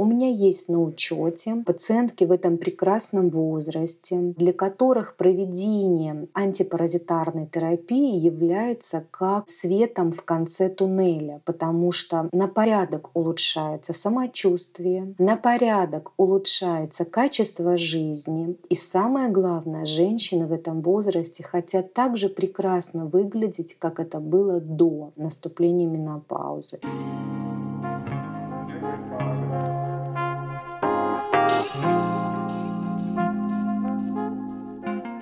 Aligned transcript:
У 0.00 0.06
меня 0.06 0.30
есть 0.30 0.70
на 0.70 0.80
учете 0.80 1.56
пациентки 1.66 2.24
в 2.24 2.32
этом 2.32 2.56
прекрасном 2.56 3.28
возрасте, 3.28 4.32
для 4.34 4.54
которых 4.54 5.14
проведение 5.14 6.26
антипаразитарной 6.32 7.44
терапии 7.44 8.16
является 8.16 9.04
как 9.10 9.46
светом 9.50 10.10
в 10.10 10.22
конце 10.22 10.70
туннеля, 10.70 11.42
потому 11.44 11.92
что 11.92 12.30
на 12.32 12.48
порядок 12.48 13.10
улучшается 13.12 13.92
самочувствие, 13.92 15.14
на 15.18 15.36
порядок 15.36 16.12
улучшается 16.16 17.04
качество 17.04 17.76
жизни. 17.76 18.56
И 18.70 18.76
самое 18.76 19.28
главное, 19.28 19.84
женщины 19.84 20.46
в 20.46 20.52
этом 20.52 20.80
возрасте 20.80 21.42
хотят 21.42 21.92
также 21.92 22.30
прекрасно 22.30 23.04
выглядеть, 23.04 23.76
как 23.78 24.00
это 24.00 24.18
было 24.18 24.62
до 24.62 25.12
наступления 25.16 25.86
менопаузы. 25.86 26.80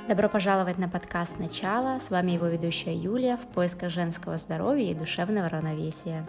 Добро 0.09 0.31
пожаловать 0.31 0.79
на 0.79 0.89
подкаст 0.89 1.39
«Начало». 1.39 1.99
С 1.99 2.09
вами 2.09 2.31
его 2.31 2.47
ведущая 2.47 2.95
Юлия 2.95 3.37
в 3.37 3.47
поисках 3.53 3.91
женского 3.91 4.39
здоровья 4.39 4.91
и 4.91 4.95
душевного 4.95 5.51
равновесия. 5.51 6.27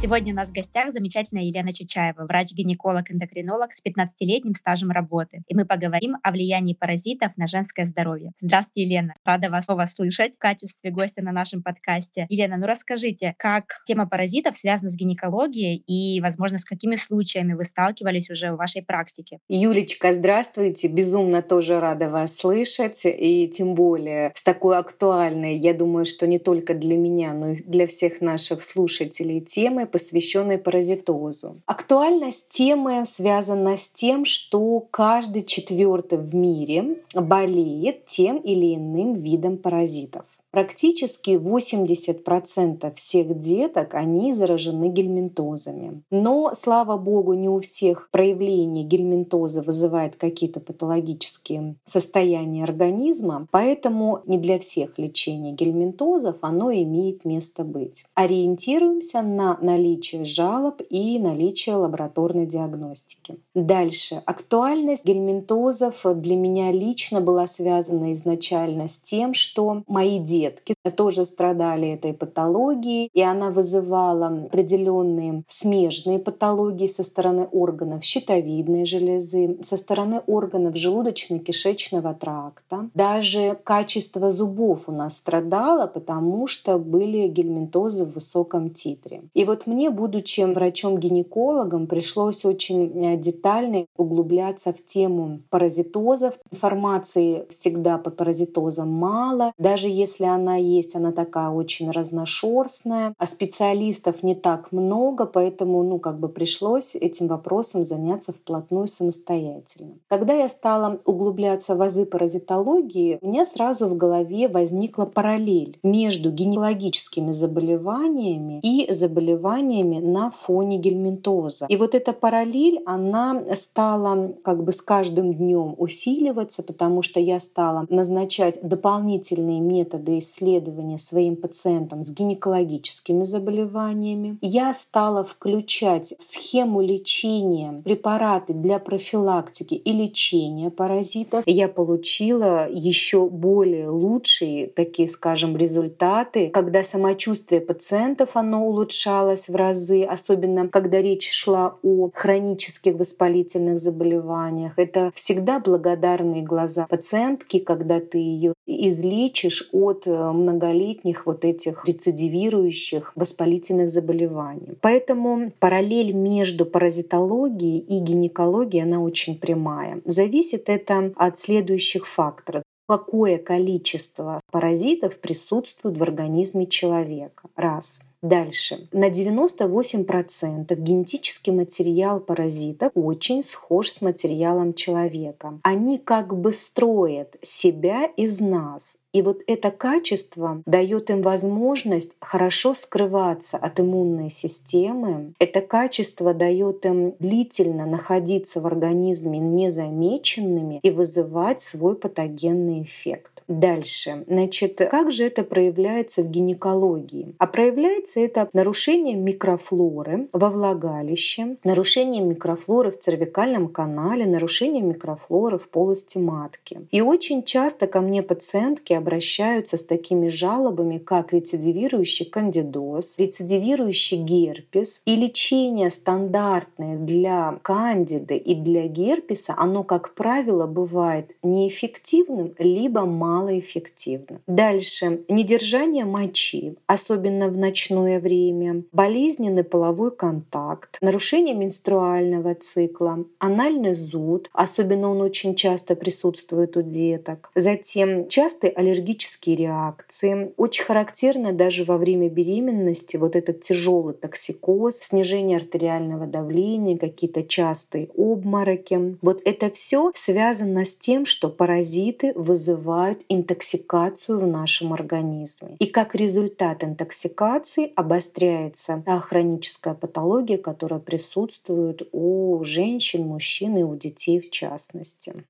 Сегодня 0.00 0.32
у 0.32 0.36
нас 0.36 0.50
в 0.50 0.52
гостях 0.52 0.92
замечательная 0.92 1.42
Елена 1.42 1.74
Чучаева, 1.74 2.24
врач-гинеколог-эндокринолог 2.24 3.72
с 3.72 3.82
15-летним 3.84 4.54
стажем 4.54 4.92
работы. 4.92 5.42
И 5.48 5.56
мы 5.56 5.64
поговорим 5.64 6.14
о 6.22 6.30
влиянии 6.30 6.74
паразитов 6.74 7.36
на 7.36 7.48
женское 7.48 7.84
здоровье. 7.84 8.30
Здравствуйте, 8.40 8.88
Елена. 8.88 9.14
Рада 9.24 9.50
вас 9.50 9.64
снова 9.64 9.86
слышать 9.92 10.36
в 10.36 10.38
качестве 10.38 10.92
гостя 10.92 11.24
на 11.24 11.32
нашем 11.32 11.64
подкасте. 11.64 12.26
Елена, 12.28 12.58
ну 12.58 12.66
расскажите, 12.68 13.34
как 13.38 13.82
тема 13.86 14.08
паразитов 14.08 14.56
связана 14.56 14.88
с 14.88 14.94
гинекологией 14.94 15.82
и, 15.88 16.20
возможно, 16.20 16.58
с 16.58 16.64
какими 16.64 16.94
случаями 16.94 17.54
вы 17.54 17.64
сталкивались 17.64 18.30
уже 18.30 18.52
в 18.52 18.56
вашей 18.56 18.82
практике? 18.84 19.40
Юлечка, 19.48 20.12
здравствуйте. 20.12 20.86
Безумно 20.86 21.42
тоже 21.42 21.80
рада 21.80 22.08
вас 22.08 22.36
слышать. 22.36 23.00
И 23.04 23.48
тем 23.48 23.74
более 23.74 24.30
с 24.36 24.44
такой 24.44 24.78
актуальной, 24.78 25.56
я 25.56 25.74
думаю, 25.74 26.04
что 26.04 26.28
не 26.28 26.38
только 26.38 26.74
для 26.74 26.96
меня, 26.96 27.32
но 27.32 27.48
и 27.48 27.56
для 27.64 27.88
всех 27.88 28.20
наших 28.20 28.62
слушателей 28.62 29.40
темы 29.40 29.87
посвященной 29.88 30.58
паразитозу. 30.58 31.56
Актуальность 31.66 32.48
темы 32.50 33.04
связана 33.06 33.76
с 33.76 33.88
тем, 33.88 34.24
что 34.24 34.80
каждый 34.90 35.44
четвертый 35.44 36.18
в 36.18 36.34
мире 36.34 36.98
болеет 37.14 38.06
тем 38.06 38.38
или 38.38 38.74
иным 38.74 39.14
видом 39.14 39.56
паразитов. 39.56 40.24
Практически 40.50 41.32
80% 41.32 42.94
всех 42.94 43.38
деток, 43.38 43.94
они 43.94 44.32
заражены 44.32 44.88
гельминтозами. 44.88 46.02
Но, 46.10 46.52
слава 46.54 46.96
богу, 46.96 47.34
не 47.34 47.50
у 47.50 47.60
всех 47.60 48.08
проявление 48.10 48.82
гельминтоза 48.82 49.60
вызывает 49.62 50.16
какие-то 50.16 50.60
патологические 50.60 51.76
состояния 51.84 52.64
организма, 52.64 53.46
поэтому 53.50 54.22
не 54.24 54.38
для 54.38 54.58
всех 54.58 54.98
лечение 54.98 55.52
гельминтозов 55.52 56.36
оно 56.40 56.72
имеет 56.72 57.26
место 57.26 57.62
быть. 57.62 58.06
Ориентируемся 58.14 59.20
на 59.20 59.58
наличие 59.60 60.24
жалоб 60.24 60.80
и 60.88 61.18
наличие 61.18 61.74
лабораторной 61.74 62.46
диагностики. 62.46 63.36
Дальше. 63.54 64.22
Актуальность 64.24 65.04
гельминтозов 65.04 66.00
для 66.04 66.36
меня 66.36 66.72
лично 66.72 67.20
была 67.20 67.46
связана 67.46 68.14
изначально 68.14 68.88
с 68.88 68.96
тем, 68.96 69.34
что 69.34 69.82
мои 69.86 70.18
дети 70.18 70.37
детки 70.38 70.74
тоже 70.90 71.24
страдали 71.24 71.88
этой 71.88 72.12
патологией, 72.12 73.10
и 73.12 73.22
она 73.22 73.50
вызывала 73.50 74.26
определенные 74.46 75.44
смежные 75.48 76.18
патологии 76.18 76.86
со 76.86 77.02
стороны 77.02 77.48
органов 77.52 78.04
щитовидной 78.04 78.84
железы, 78.84 79.58
со 79.62 79.76
стороны 79.76 80.22
органов 80.26 80.74
желудочно-кишечного 80.74 82.14
тракта. 82.18 82.90
Даже 82.94 83.58
качество 83.64 84.30
зубов 84.30 84.88
у 84.88 84.92
нас 84.92 85.16
страдало, 85.16 85.86
потому 85.86 86.46
что 86.46 86.78
были 86.78 87.28
гельминтозы 87.28 88.04
в 88.04 88.14
высоком 88.14 88.70
титре. 88.70 89.22
И 89.34 89.44
вот 89.44 89.66
мне, 89.66 89.90
будучи 89.90 90.40
врачом-гинекологом, 90.40 91.86
пришлось 91.86 92.44
очень 92.44 92.92
э, 93.04 93.16
детально 93.16 93.86
углубляться 93.96 94.72
в 94.72 94.84
тему 94.84 95.40
паразитозов. 95.50 96.38
Информации 96.50 97.46
всегда 97.50 97.98
по 97.98 98.10
паразитозам 98.10 98.90
мало. 98.90 99.52
Даже 99.58 99.88
если 99.88 100.24
она 100.24 100.56
есть, 100.56 100.77
она 100.94 101.12
такая 101.12 101.50
очень 101.50 101.90
разношерстная, 101.90 103.14
а 103.18 103.26
специалистов 103.26 104.22
не 104.22 104.34
так 104.34 104.72
много, 104.72 105.26
поэтому 105.26 105.82
ну, 105.82 105.98
как 105.98 106.18
бы 106.18 106.28
пришлось 106.28 106.94
этим 106.94 107.28
вопросом 107.28 107.84
заняться 107.84 108.32
вплотную 108.32 108.86
самостоятельно. 108.86 109.94
Когда 110.08 110.34
я 110.34 110.48
стала 110.48 111.00
углубляться 111.04 111.74
в 111.74 111.82
азы 111.82 112.06
паразитологии, 112.06 113.18
у 113.20 113.28
меня 113.28 113.44
сразу 113.44 113.86
в 113.86 113.96
голове 113.96 114.48
возникла 114.48 115.04
параллель 115.04 115.78
между 115.82 116.30
гинекологическими 116.30 117.32
заболеваниями 117.32 118.60
и 118.62 118.90
заболеваниями 118.92 119.98
на 119.98 120.30
фоне 120.30 120.78
гельминтоза. 120.78 121.66
И 121.68 121.76
вот 121.76 121.94
эта 121.94 122.12
параллель, 122.12 122.80
она 122.86 123.42
стала 123.54 124.34
как 124.42 124.64
бы 124.64 124.72
с 124.72 124.82
каждым 124.82 125.34
днем 125.34 125.74
усиливаться, 125.78 126.62
потому 126.62 127.02
что 127.02 127.20
я 127.20 127.38
стала 127.38 127.86
назначать 127.88 128.58
дополнительные 128.62 129.60
методы 129.60 130.20
исследования 130.68 130.98
своим 130.98 131.36
пациентам 131.36 132.02
с 132.02 132.10
гинекологическими 132.10 133.22
заболеваниями. 133.22 134.38
Я 134.40 134.72
стала 134.72 135.24
включать 135.24 136.14
в 136.18 136.22
схему 136.22 136.80
лечения 136.80 137.82
препараты 137.84 138.52
для 138.52 138.78
профилактики 138.78 139.74
и 139.74 139.92
лечения 139.92 140.70
паразитов. 140.70 141.44
Я 141.46 141.68
получила 141.68 142.68
еще 142.70 143.28
более 143.28 143.88
лучшие, 143.88 144.68
такие, 144.68 145.08
скажем, 145.08 145.56
результаты, 145.56 146.50
когда 146.50 146.82
самочувствие 146.84 147.60
пациентов 147.60 148.30
оно 148.34 148.66
улучшалось 148.66 149.48
в 149.48 149.54
разы, 149.54 150.04
особенно 150.04 150.68
когда 150.68 151.00
речь 151.00 151.30
шла 151.30 151.76
о 151.82 152.10
хронических 152.14 152.94
воспалительных 152.94 153.78
заболеваниях. 153.78 154.72
Это 154.76 155.10
всегда 155.14 155.60
благодарные 155.60 156.42
глаза 156.42 156.86
пациентки, 156.88 157.58
когда 157.58 158.00
ты 158.00 158.18
ее 158.18 158.54
излечишь 158.66 159.68
от 159.72 160.06
Э, 160.18 160.32
многолетних 160.48 161.26
вот 161.26 161.44
этих 161.44 161.84
рецидивирующих 161.86 163.12
воспалительных 163.14 163.90
заболеваний. 163.90 164.76
Поэтому 164.80 165.52
параллель 165.58 166.12
между 166.12 166.66
паразитологией 166.66 167.78
и 167.78 168.00
гинекологией, 168.00 168.84
она 168.84 169.00
очень 169.00 169.38
прямая. 169.38 170.00
Зависит 170.04 170.68
это 170.68 171.12
от 171.16 171.38
следующих 171.38 172.06
факторов 172.06 172.62
какое 172.88 173.36
количество 173.36 174.40
паразитов 174.50 175.18
присутствует 175.18 175.98
в 175.98 176.02
организме 176.02 176.66
человека. 176.66 177.48
Раз. 177.54 178.00
Дальше. 178.20 178.88
На 178.92 179.10
98% 179.10 180.74
генетический 180.74 181.52
материал 181.52 182.18
паразитов 182.18 182.90
очень 182.94 183.44
схож 183.44 183.90
с 183.90 184.00
материалом 184.00 184.74
человека. 184.74 185.60
Они 185.62 185.98
как 185.98 186.36
бы 186.36 186.52
строят 186.52 187.36
себя 187.42 188.06
из 188.16 188.40
нас. 188.40 188.96
И 189.12 189.22
вот 189.22 189.40
это 189.46 189.70
качество 189.70 190.62
дает 190.66 191.10
им 191.10 191.22
возможность 191.22 192.12
хорошо 192.20 192.74
скрываться 192.74 193.56
от 193.56 193.80
иммунной 193.80 194.30
системы. 194.30 195.32
Это 195.38 195.60
качество 195.60 196.34
дает 196.34 196.84
им 196.84 197.14
длительно 197.18 197.86
находиться 197.86 198.60
в 198.60 198.66
организме 198.66 199.38
незамеченными 199.38 200.80
и 200.82 200.90
вызывать 200.90 201.60
свой 201.60 201.96
патогенный 201.96 202.82
эффект. 202.82 203.37
Дальше. 203.48 204.24
Значит, 204.26 204.76
как 204.90 205.10
же 205.10 205.24
это 205.24 205.42
проявляется 205.42 206.22
в 206.22 206.30
гинекологии? 206.30 207.34
А 207.38 207.46
проявляется 207.46 208.20
это 208.20 208.50
нарушением 208.52 209.24
микрофлоры 209.24 210.28
во 210.34 210.50
влагалище, 210.50 211.56
нарушением 211.64 212.28
микрофлоры 212.28 212.90
в 212.90 212.98
цервикальном 212.98 213.68
канале, 213.68 214.26
нарушением 214.26 214.90
микрофлоры 214.90 215.58
в 215.58 215.70
полости 215.70 216.18
матки. 216.18 216.80
И 216.90 217.00
очень 217.00 217.42
часто 217.42 217.86
ко 217.86 218.02
мне 218.02 218.22
пациентки 218.22 218.92
обращаются 218.92 219.78
с 219.78 219.82
такими 219.82 220.28
жалобами, 220.28 220.98
как 220.98 221.32
рецидивирующий 221.32 222.26
кандидоз, 222.26 223.16
рецидивирующий 223.16 224.18
герпес. 224.18 225.00
И 225.06 225.16
лечение 225.16 225.88
стандартное 225.88 226.98
для 226.98 227.58
кандиды 227.62 228.36
и 228.36 228.54
для 228.54 228.88
герпеса, 228.88 229.54
оно, 229.56 229.84
как 229.84 230.12
правило, 230.12 230.66
бывает 230.66 231.30
неэффективным, 231.42 232.54
либо 232.58 233.06
мало 233.06 233.37
малоэффективно. 233.38 234.40
Дальше. 234.46 235.20
Недержание 235.28 236.04
мочи, 236.04 236.76
особенно 236.86 237.48
в 237.48 237.56
ночное 237.56 238.20
время, 238.20 238.82
болезненный 238.92 239.64
половой 239.64 240.10
контакт, 240.10 240.98
нарушение 241.00 241.54
менструального 241.54 242.54
цикла, 242.54 243.24
анальный 243.38 243.94
зуд, 243.94 244.50
особенно 244.52 245.10
он 245.10 245.20
очень 245.20 245.54
часто 245.54 245.94
присутствует 245.94 246.76
у 246.76 246.82
деток. 246.82 247.50
Затем 247.54 248.28
частые 248.28 248.72
аллергические 248.72 249.56
реакции. 249.56 250.52
Очень 250.56 250.84
характерно 250.84 251.52
даже 251.52 251.84
во 251.84 251.96
время 251.96 252.28
беременности 252.28 253.16
вот 253.16 253.36
этот 253.36 253.62
тяжелый 253.62 254.14
токсикоз, 254.14 254.98
снижение 254.98 255.58
артериального 255.58 256.26
давления, 256.26 256.98
какие-то 256.98 257.42
частые 257.44 258.08
обмороки. 258.16 259.16
Вот 259.22 259.42
это 259.44 259.70
все 259.70 260.12
связано 260.14 260.84
с 260.84 260.94
тем, 260.94 261.24
что 261.24 261.48
паразиты 261.48 262.32
вызывают 262.34 263.20
интоксикацию 263.28 264.38
в 264.38 264.46
нашем 264.46 264.92
организме. 264.92 265.76
И 265.78 265.86
как 265.86 266.14
результат 266.14 266.84
интоксикации 266.84 267.92
обостряется 267.94 269.02
та 269.04 269.20
хроническая 269.20 269.94
патология, 269.94 270.58
которая 270.58 271.00
присутствует 271.00 272.08
у 272.12 272.62
женщин, 272.64 273.26
мужчин 273.26 273.76
и 273.76 273.82
у 273.82 273.96
детей 273.96 274.40
в 274.40 274.50
частности. 274.50 275.44